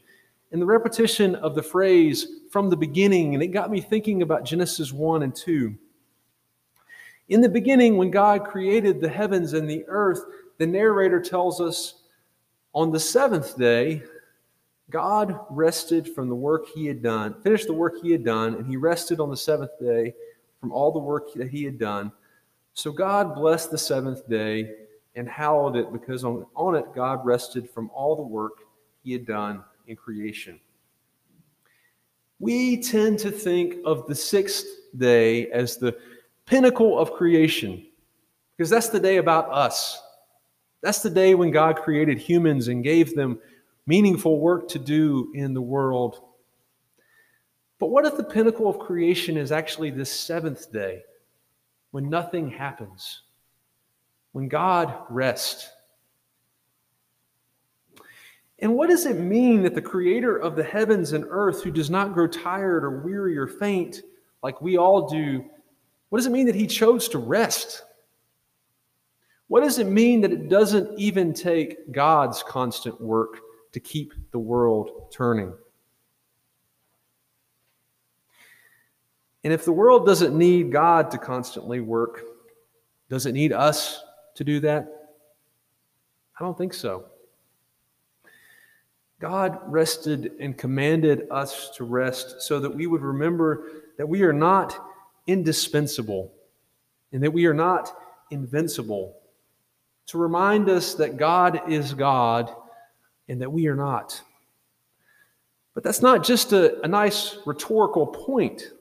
and 0.52 0.62
the 0.62 0.66
repetition 0.66 1.36
of 1.36 1.56
the 1.56 1.64
phrase 1.64 2.28
from 2.52 2.70
the 2.70 2.78
beginning, 2.78 3.34
and 3.34 3.44
it 3.44 3.48
got 3.48 3.70
me 3.70 3.82
thinking 3.82 4.22
about 4.22 4.46
Genesis 4.46 4.94
1 4.94 5.24
and 5.24 5.36
2. 5.36 5.76
In 7.30 7.42
the 7.42 7.50
beginning, 7.50 7.98
when 7.98 8.10
God 8.10 8.46
created 8.46 9.02
the 9.02 9.10
heavens 9.10 9.54
and 9.54 9.70
the 9.70 9.84
earth, 9.88 10.22
the 10.58 10.66
narrator 10.66 11.20
tells 11.20 11.60
us 11.60 11.96
on 12.74 12.92
the 12.92 13.00
seventh 13.00 13.58
day, 13.58 14.02
God 14.90 15.38
rested 15.50 16.16
from 16.16 16.30
the 16.30 16.36
work 16.36 16.68
he 16.74 16.86
had 16.86 17.04
done, 17.04 17.36
finished 17.42 17.68
the 17.68 17.74
work 17.74 17.96
he 18.02 18.12
had 18.12 18.24
done, 18.24 18.56
and 18.56 18.66
he 18.66 18.78
rested 18.78 19.20
on 19.20 19.30
the 19.30 19.36
seventh 19.36 19.78
day 19.82 20.14
from 20.62 20.72
all 20.72 20.94
the 20.94 21.00
work 21.00 21.34
that 21.34 21.50
he 21.50 21.66
had 21.66 21.78
done. 21.78 22.12
So 22.74 22.92
God 22.92 23.36
blessed 23.36 23.72
the 23.72 23.78
seventh 23.78 24.30
day 24.30 24.72
and 25.16 25.28
hallowed 25.28 25.76
it 25.76 25.92
because 25.92 26.24
on, 26.24 26.46
on 26.56 26.76
it 26.76 26.86
God 26.96 27.26
rested 27.26 27.70
from 27.70 27.90
all 27.94 28.16
the 28.16 28.22
work 28.22 28.54
he 29.04 29.12
had 29.12 29.26
done 29.26 29.64
in 29.88 29.96
creation. 29.96 30.60
We 32.40 32.82
tend 32.82 33.18
to 33.20 33.32
think 33.32 33.78
of 33.86 34.06
the 34.06 34.16
sixth 34.16 34.66
day 34.96 35.50
as 35.50 35.78
the 35.78 35.98
pinnacle 36.46 37.00
of 37.00 37.14
creation 37.14 37.86
because 38.56 38.70
that's 38.70 38.90
the 38.90 39.00
day 39.00 39.18
about 39.18 39.52
us. 39.52 40.00
That's 40.82 41.02
the 41.02 41.10
day 41.10 41.36
when 41.36 41.52
God 41.52 41.78
created 41.78 42.20
humans 42.20 42.68
and 42.68 42.84
gave 42.84 43.16
them 43.16 43.40
meaningful 43.88 44.40
work 44.40 44.68
to 44.70 44.80
do 44.80 45.32
in 45.34 45.54
the 45.54 45.62
world. 45.62 46.22
But 47.80 47.88
what 47.88 48.06
if 48.06 48.18
the 48.18 48.24
pinnacle 48.24 48.70
of 48.70 48.80
creation 48.80 49.38
is 49.38 49.52
actually 49.52 49.92
this 49.92 50.12
seventh 50.12 50.72
day 50.72 51.04
when 51.92 52.10
nothing 52.10 52.50
happens, 52.50 53.22
when 54.34 54.48
God 54.48 54.94
rests? 55.10 55.70
And 58.60 58.74
what 58.74 58.90
does 58.90 59.06
it 59.06 59.18
mean 59.18 59.62
that 59.64 59.76
the 59.76 59.82
creator 59.82 60.36
of 60.38 60.56
the 60.56 60.64
heavens 60.64 61.14
and 61.14 61.26
earth, 61.30 61.64
who 61.64 61.72
does 61.72 61.90
not 61.90 62.14
grow 62.14 62.28
tired 62.28 62.84
or 62.84 63.02
weary 63.02 63.38
or 63.38 63.48
faint 63.48 64.02
like 64.42 64.62
we 64.62 64.78
all 64.78 65.08
do, 65.08 65.46
what 66.10 66.18
does 66.18 66.26
it 66.26 66.32
mean 66.32 66.48
that 66.48 66.56
he 66.56 66.66
chose 66.66 67.08
to 67.10 67.20
rest? 67.20 67.84
What 69.48 69.62
does 69.62 69.78
it 69.80 69.88
mean 69.88 70.22
that 70.22 70.32
it 70.32 70.50
doesn't 70.50 70.98
even 71.00 71.34
take 71.34 71.92
God's 71.92 72.44
constant 72.44 73.00
work 73.00 73.40
to 73.74 73.80
keep 73.80 74.14
the 74.32 74.40
world 74.40 75.12
turning? 75.14 75.54
And 79.44 79.54
if 79.54 79.64
the 79.64 79.72
world 79.72 80.06
doesn't 80.06 80.38
need 80.38 80.72
God 80.72 81.12
to 81.12 81.18
constantly 81.18 81.80
work, 81.80 82.22
does 83.10 83.26
it 83.26 83.34
need 83.34 83.54
us 83.54 84.02
to 84.36 84.44
do 84.44 84.60
that? 84.62 85.14
I 86.38 86.44
don't 86.44 86.58
think 86.58 86.74
so. 86.74 87.06
God 89.20 89.60
rested 89.66 90.34
and 90.40 90.58
commanded 90.58 91.28
us 91.32 91.72
to 91.78 91.84
rest 91.84 92.42
so 92.42 92.60
that 92.60 92.76
we 92.76 92.86
would 92.86 93.02
remember 93.02 93.84
that 93.98 94.08
we 94.08 94.22
are 94.22 94.34
not 94.34 94.78
indispensable 95.26 96.32
and 97.12 97.24
that 97.24 97.34
we 97.34 97.48
are 97.48 97.54
not 97.54 97.98
invincible. 98.30 99.16
To 100.08 100.18
remind 100.18 100.70
us 100.70 100.94
that 100.96 101.18
God 101.18 101.70
is 101.70 101.94
God 101.94 102.54
and 103.28 103.42
that 103.42 103.52
we 103.52 103.68
are 103.68 103.76
not. 103.76 104.22
But 105.74 105.84
that's 105.84 106.02
not 106.02 106.24
just 106.24 106.54
a, 106.54 106.82
a 106.84 106.88
nice 106.88 107.38
rhetorical 107.46 108.08
point. 108.08 108.72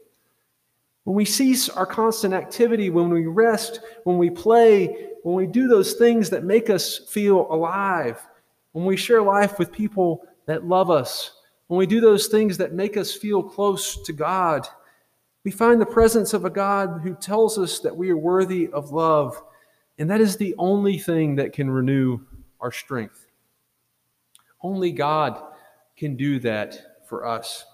When 1.04 1.16
we 1.16 1.24
cease 1.24 1.68
our 1.68 1.86
constant 1.86 2.34
activity, 2.34 2.90
when 2.90 3.10
we 3.10 3.26
rest, 3.26 3.80
when 4.04 4.18
we 4.18 4.30
play, 4.30 5.08
when 5.22 5.34
we 5.34 5.46
do 5.46 5.66
those 5.66 5.94
things 5.94 6.30
that 6.30 6.44
make 6.44 6.70
us 6.70 6.98
feel 6.98 7.46
alive, 7.50 8.24
when 8.76 8.84
we 8.84 8.94
share 8.94 9.22
life 9.22 9.58
with 9.58 9.72
people 9.72 10.22
that 10.44 10.66
love 10.66 10.90
us, 10.90 11.40
when 11.68 11.78
we 11.78 11.86
do 11.86 11.98
those 11.98 12.26
things 12.26 12.58
that 12.58 12.74
make 12.74 12.98
us 12.98 13.10
feel 13.10 13.42
close 13.42 14.02
to 14.02 14.12
God, 14.12 14.68
we 15.44 15.50
find 15.50 15.80
the 15.80 15.86
presence 15.86 16.34
of 16.34 16.44
a 16.44 16.50
God 16.50 17.00
who 17.02 17.14
tells 17.14 17.56
us 17.56 17.78
that 17.78 17.96
we 17.96 18.10
are 18.10 18.18
worthy 18.18 18.68
of 18.74 18.90
love. 18.90 19.42
And 19.96 20.10
that 20.10 20.20
is 20.20 20.36
the 20.36 20.54
only 20.58 20.98
thing 20.98 21.36
that 21.36 21.54
can 21.54 21.70
renew 21.70 22.18
our 22.60 22.70
strength. 22.70 23.24
Only 24.60 24.92
God 24.92 25.42
can 25.96 26.14
do 26.14 26.38
that 26.40 27.06
for 27.08 27.24
us. 27.24 27.64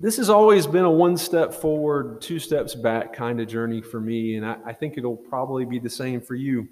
This 0.00 0.16
has 0.16 0.30
always 0.30 0.66
been 0.66 0.86
a 0.86 0.90
one 0.90 1.18
step 1.18 1.52
forward, 1.52 2.22
two 2.22 2.38
steps 2.38 2.74
back 2.74 3.12
kind 3.12 3.38
of 3.38 3.48
journey 3.48 3.82
for 3.82 4.00
me, 4.00 4.36
and 4.36 4.46
I, 4.46 4.56
I 4.64 4.72
think 4.72 4.96
it'll 4.96 5.14
probably 5.14 5.66
be 5.66 5.78
the 5.78 5.90
same 5.90 6.22
for 6.22 6.36
you. 6.36 6.66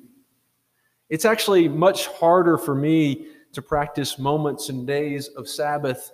It's 1.10 1.24
actually 1.24 1.68
much 1.68 2.06
harder 2.06 2.56
for 2.56 2.74
me 2.74 3.26
to 3.52 3.60
practice 3.60 4.18
moments 4.18 4.68
and 4.68 4.86
days 4.86 5.28
of 5.28 5.48
Sabbath 5.48 6.12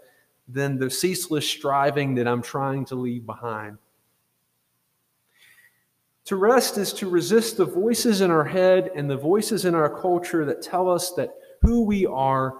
than 0.48 0.78
the 0.78 0.90
ceaseless 0.90 1.48
striving 1.48 2.14
that 2.14 2.26
I'm 2.26 2.42
trying 2.42 2.87
to 2.87 2.94
leave 2.94 3.26
behind. 3.26 3.78
To 6.26 6.37
rest 6.37 6.78
is 6.78 6.92
to 6.94 7.09
resist 7.09 7.56
the 7.56 7.66
voices 7.66 8.20
in 8.20 8.30
our 8.30 8.44
head 8.44 8.90
and 8.96 9.09
the 9.09 9.16
voices 9.16 9.64
in 9.64 9.74
our 9.74 10.00
culture 10.00 10.44
that 10.46 10.62
tell 10.62 10.90
us 10.90 11.12
that 11.12 11.35
who 11.62 11.82
we 11.85 12.06
are 12.06 12.54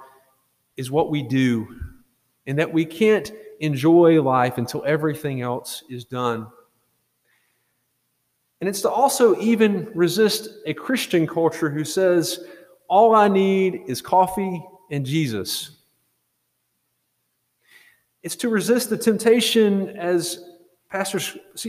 is 0.77 0.91
what 0.91 1.11
we 1.11 1.23
do 1.23 1.67
and 2.47 2.59
that 2.59 2.73
we 2.73 2.85
can't 2.85 3.33
enjoy 3.61 4.23
life 4.23 4.59
until 4.59 4.85
everything 4.85 5.41
else 5.41 5.83
is 5.89 6.05
done. 6.05 6.47
And 8.61 8.69
it's 8.69 8.81
to 8.83 8.91
also 8.91 9.39
even 9.39 9.91
resist 9.95 10.49
a 10.65 10.73
Christian 10.73 11.27
culture 11.27 11.69
who 11.69 11.85
says, 11.85 12.41
all 12.89 13.15
I 13.15 13.29
need 13.29 13.83
is 13.87 14.01
coffee 14.01 14.63
and 14.91 15.05
Jesus. 15.05 15.73
It's 18.23 18.37
to 18.37 18.49
resist 18.49 18.91
the 18.91 18.97
temptation, 18.97 19.91
as 19.91 20.45
Pastor, 20.89 21.21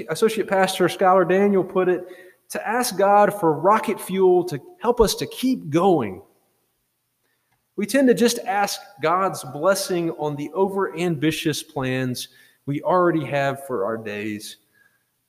Associate 0.09 0.47
Pastor 0.47 0.87
Scholar 0.89 1.25
Daniel 1.25 1.63
put 1.63 1.89
it, 1.89 2.07
to 2.49 2.67
ask 2.67 2.97
God 2.97 3.33
for 3.37 3.51
rocket 3.51 3.99
fuel 3.99 4.43
to 4.45 4.59
help 4.79 5.01
us 5.01 5.13
to 5.15 5.27
keep 5.27 5.69
going. 5.69 6.21
We 7.75 7.85
tend 7.85 8.07
to 8.07 8.13
just 8.13 8.39
ask 8.39 8.79
God's 9.03 9.43
blessing 9.43 10.11
on 10.11 10.35
the 10.35 10.49
overambitious 10.55 11.67
plans 11.67 12.29
we 12.65 12.81
already 12.81 13.25
have 13.25 13.67
for 13.67 13.85
our 13.85 13.97
days 13.97 14.57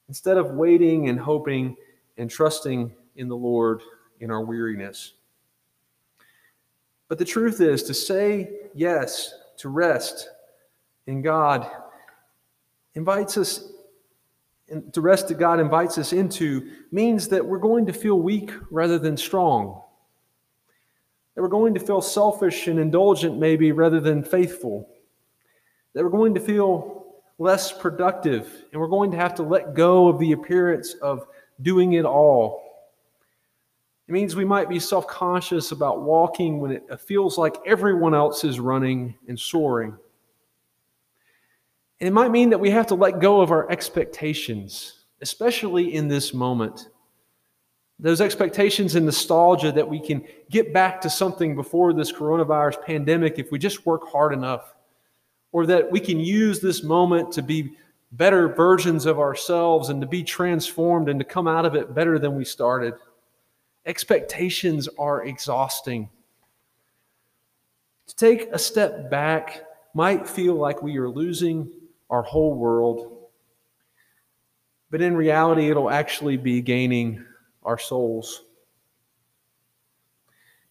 instead 0.08 0.36
of 0.36 0.52
waiting 0.52 1.08
and 1.08 1.18
hoping 1.18 1.76
and 2.16 2.30
trusting 2.30 2.92
in 3.16 3.28
the 3.28 3.36
Lord 3.36 3.82
in 4.20 4.30
our 4.30 4.42
weariness. 4.42 5.14
But 7.08 7.18
the 7.18 7.24
truth 7.24 7.60
is, 7.60 7.82
to 7.84 7.94
say 7.94 8.50
yes 8.74 9.32
to 9.58 9.68
rest 9.68 10.28
in 11.06 11.22
God 11.22 11.70
invites 12.94 13.36
us 13.36 13.72
to 14.92 15.00
rest 15.00 15.28
that 15.28 15.38
God 15.38 15.60
invites 15.60 15.96
us 15.96 16.12
into 16.12 16.70
means 16.92 17.28
that 17.28 17.44
we're 17.44 17.56
going 17.58 17.86
to 17.86 17.92
feel 17.92 18.20
weak 18.20 18.50
rather 18.70 18.98
than 18.98 19.16
strong. 19.16 19.80
That 21.34 21.42
we're 21.42 21.48
going 21.48 21.72
to 21.72 21.80
feel 21.80 22.02
selfish 22.02 22.66
and 22.66 22.78
indulgent, 22.78 23.38
maybe, 23.38 23.72
rather 23.72 24.00
than 24.00 24.22
faithful. 24.22 24.90
That 25.94 26.04
we're 26.04 26.10
going 26.10 26.34
to 26.34 26.40
feel 26.40 26.97
less 27.38 27.72
productive, 27.72 28.64
and 28.72 28.80
we're 28.80 28.88
going 28.88 29.10
to 29.12 29.16
have 29.16 29.34
to 29.36 29.42
let 29.42 29.74
go 29.74 30.08
of 30.08 30.18
the 30.18 30.32
appearance 30.32 30.94
of 30.94 31.26
doing 31.62 31.94
it 31.94 32.04
all. 32.04 32.64
It 34.08 34.12
means 34.12 34.34
we 34.34 34.44
might 34.44 34.68
be 34.68 34.80
self 34.80 35.06
conscious 35.06 35.70
about 35.70 36.02
walking 36.02 36.60
when 36.60 36.72
it 36.72 37.00
feels 37.00 37.38
like 37.38 37.56
everyone 37.66 38.14
else 38.14 38.42
is 38.42 38.58
running 38.58 39.14
and 39.28 39.38
soaring. 39.38 39.96
And 42.00 42.08
it 42.08 42.12
might 42.12 42.30
mean 42.30 42.50
that 42.50 42.58
we 42.58 42.70
have 42.70 42.86
to 42.88 42.94
let 42.94 43.20
go 43.20 43.40
of 43.40 43.50
our 43.50 43.70
expectations, 43.70 45.04
especially 45.20 45.94
in 45.94 46.08
this 46.08 46.32
moment. 46.32 46.88
Those 48.00 48.20
expectations 48.20 48.94
and 48.94 49.04
nostalgia 49.04 49.72
that 49.72 49.88
we 49.88 50.00
can 50.00 50.24
get 50.50 50.72
back 50.72 51.00
to 51.00 51.10
something 51.10 51.56
before 51.56 51.92
this 51.92 52.12
coronavirus 52.12 52.82
pandemic 52.82 53.38
if 53.38 53.50
we 53.50 53.58
just 53.58 53.84
work 53.84 54.08
hard 54.08 54.32
enough, 54.32 54.74
or 55.58 55.66
that 55.66 55.90
we 55.90 55.98
can 55.98 56.20
use 56.20 56.60
this 56.60 56.84
moment 56.84 57.32
to 57.32 57.42
be 57.42 57.72
better 58.12 58.46
versions 58.46 59.06
of 59.06 59.18
ourselves 59.18 59.88
and 59.88 60.00
to 60.00 60.06
be 60.06 60.22
transformed 60.22 61.08
and 61.08 61.18
to 61.18 61.24
come 61.24 61.48
out 61.48 61.66
of 61.66 61.74
it 61.74 61.96
better 61.96 62.16
than 62.16 62.36
we 62.36 62.44
started. 62.44 62.94
Expectations 63.84 64.88
are 65.00 65.24
exhausting. 65.24 66.08
To 68.06 68.14
take 68.14 68.48
a 68.52 68.58
step 68.58 69.10
back 69.10 69.64
might 69.94 70.28
feel 70.28 70.54
like 70.54 70.80
we 70.80 70.96
are 70.96 71.08
losing 71.08 71.68
our 72.08 72.22
whole 72.22 72.54
world. 72.54 73.26
But 74.92 75.02
in 75.02 75.16
reality, 75.16 75.70
it'll 75.70 75.90
actually 75.90 76.36
be 76.36 76.62
gaining 76.62 77.24
our 77.64 77.78
souls. 77.78 78.44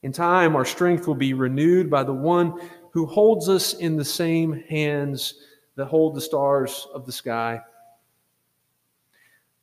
In 0.02 0.14
time, 0.14 0.56
our 0.56 0.64
strength 0.64 1.08
will 1.08 1.16
be 1.16 1.34
renewed 1.34 1.90
by 1.90 2.04
the 2.04 2.14
one 2.14 2.62
who 2.92 3.06
holds 3.06 3.50
us 3.50 3.74
in 3.74 3.96
the 3.96 4.06
same 4.06 4.64
hands 4.70 5.36
that 5.76 5.86
hold 5.86 6.16
the 6.16 6.22
stars 6.22 6.88
of 6.94 7.06
the 7.06 7.12
sky. 7.12 7.62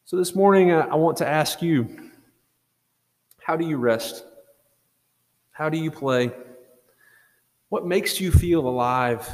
So 0.04 0.16
this 0.16 0.34
morning, 0.34 0.70
I 0.70 0.94
want 0.94 1.16
to 1.18 1.26
ask 1.26 1.62
you 1.62 2.10
how 3.40 3.56
do 3.56 3.66
you 3.66 3.76
rest? 3.76 4.24
How 5.50 5.68
do 5.68 5.78
you 5.78 5.90
play? 5.90 6.32
What 7.68 7.86
makes 7.86 8.20
you 8.20 8.30
feel 8.30 8.66
alive? 8.66 9.28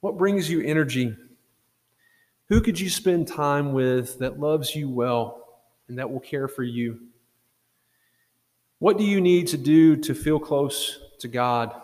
What 0.00 0.18
brings 0.18 0.50
you 0.50 0.62
energy? 0.62 1.16
Who 2.48 2.60
could 2.60 2.78
you 2.78 2.90
spend 2.90 3.26
time 3.26 3.72
with 3.72 4.18
that 4.18 4.38
loves 4.38 4.74
you 4.74 4.88
well 4.88 5.60
and 5.88 5.98
that 5.98 6.10
will 6.10 6.20
care 6.20 6.48
for 6.48 6.62
you? 6.62 7.00
What 8.78 8.98
do 8.98 9.04
you 9.04 9.20
need 9.20 9.48
to 9.48 9.56
do 9.56 9.96
to 9.96 10.14
feel 10.14 10.38
close 10.38 11.00
to 11.20 11.28
God? 11.28 11.74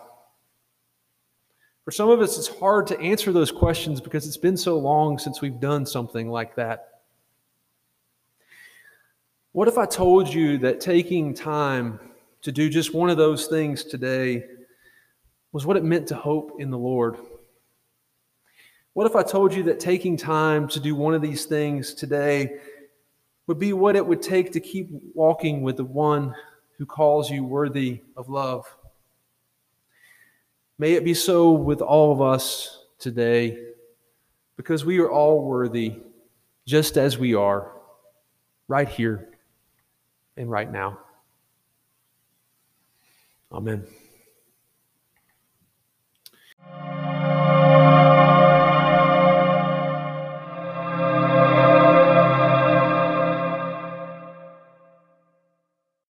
For 1.85 1.91
some 1.91 2.09
of 2.09 2.21
us, 2.21 2.37
it's 2.37 2.47
hard 2.47 2.87
to 2.87 2.99
answer 3.01 3.33
those 3.33 3.51
questions 3.51 3.99
because 3.99 4.25
it's 4.25 4.37
been 4.37 4.55
so 4.55 4.77
long 4.77 5.19
since 5.19 5.41
we've 5.41 5.59
done 5.59 5.85
something 5.85 6.29
like 6.29 6.55
that. 6.55 7.01
What 9.51 9.67
if 9.67 9.77
I 9.77 9.85
told 9.85 10.33
you 10.33 10.57
that 10.59 10.79
taking 10.79 11.33
time 11.33 11.99
to 12.41 12.51
do 12.53 12.69
just 12.69 12.93
one 12.93 13.09
of 13.09 13.17
those 13.17 13.47
things 13.47 13.83
today 13.83 14.45
was 15.51 15.65
what 15.65 15.75
it 15.75 15.83
meant 15.83 16.07
to 16.07 16.15
hope 16.15 16.59
in 16.59 16.71
the 16.71 16.77
Lord? 16.77 17.17
What 18.93 19.05
if 19.05 19.15
I 19.17 19.23
told 19.23 19.53
you 19.53 19.63
that 19.63 19.79
taking 19.79 20.15
time 20.15 20.69
to 20.69 20.79
do 20.79 20.95
one 20.95 21.13
of 21.13 21.21
these 21.21 21.45
things 21.45 21.93
today 21.93 22.59
would 23.47 23.59
be 23.59 23.73
what 23.73 23.97
it 23.97 24.05
would 24.05 24.21
take 24.21 24.53
to 24.53 24.61
keep 24.61 24.89
walking 25.13 25.61
with 25.61 25.75
the 25.77 25.83
one 25.83 26.33
who 26.77 26.85
calls 26.85 27.29
you 27.29 27.43
worthy 27.43 28.01
of 28.15 28.29
love? 28.29 28.65
May 30.77 30.93
it 30.93 31.05
be 31.05 31.13
so 31.13 31.51
with 31.51 31.81
all 31.81 32.11
of 32.11 32.21
us 32.21 32.85
today, 32.99 33.57
because 34.57 34.83
we 34.83 34.99
are 34.99 35.09
all 35.09 35.43
worthy 35.43 35.99
just 36.65 36.97
as 36.97 37.17
we 37.17 37.33
are, 37.35 37.71
right 38.67 38.87
here 38.87 39.29
and 40.37 40.49
right 40.49 40.71
now. 40.71 40.99
Amen. 43.51 43.85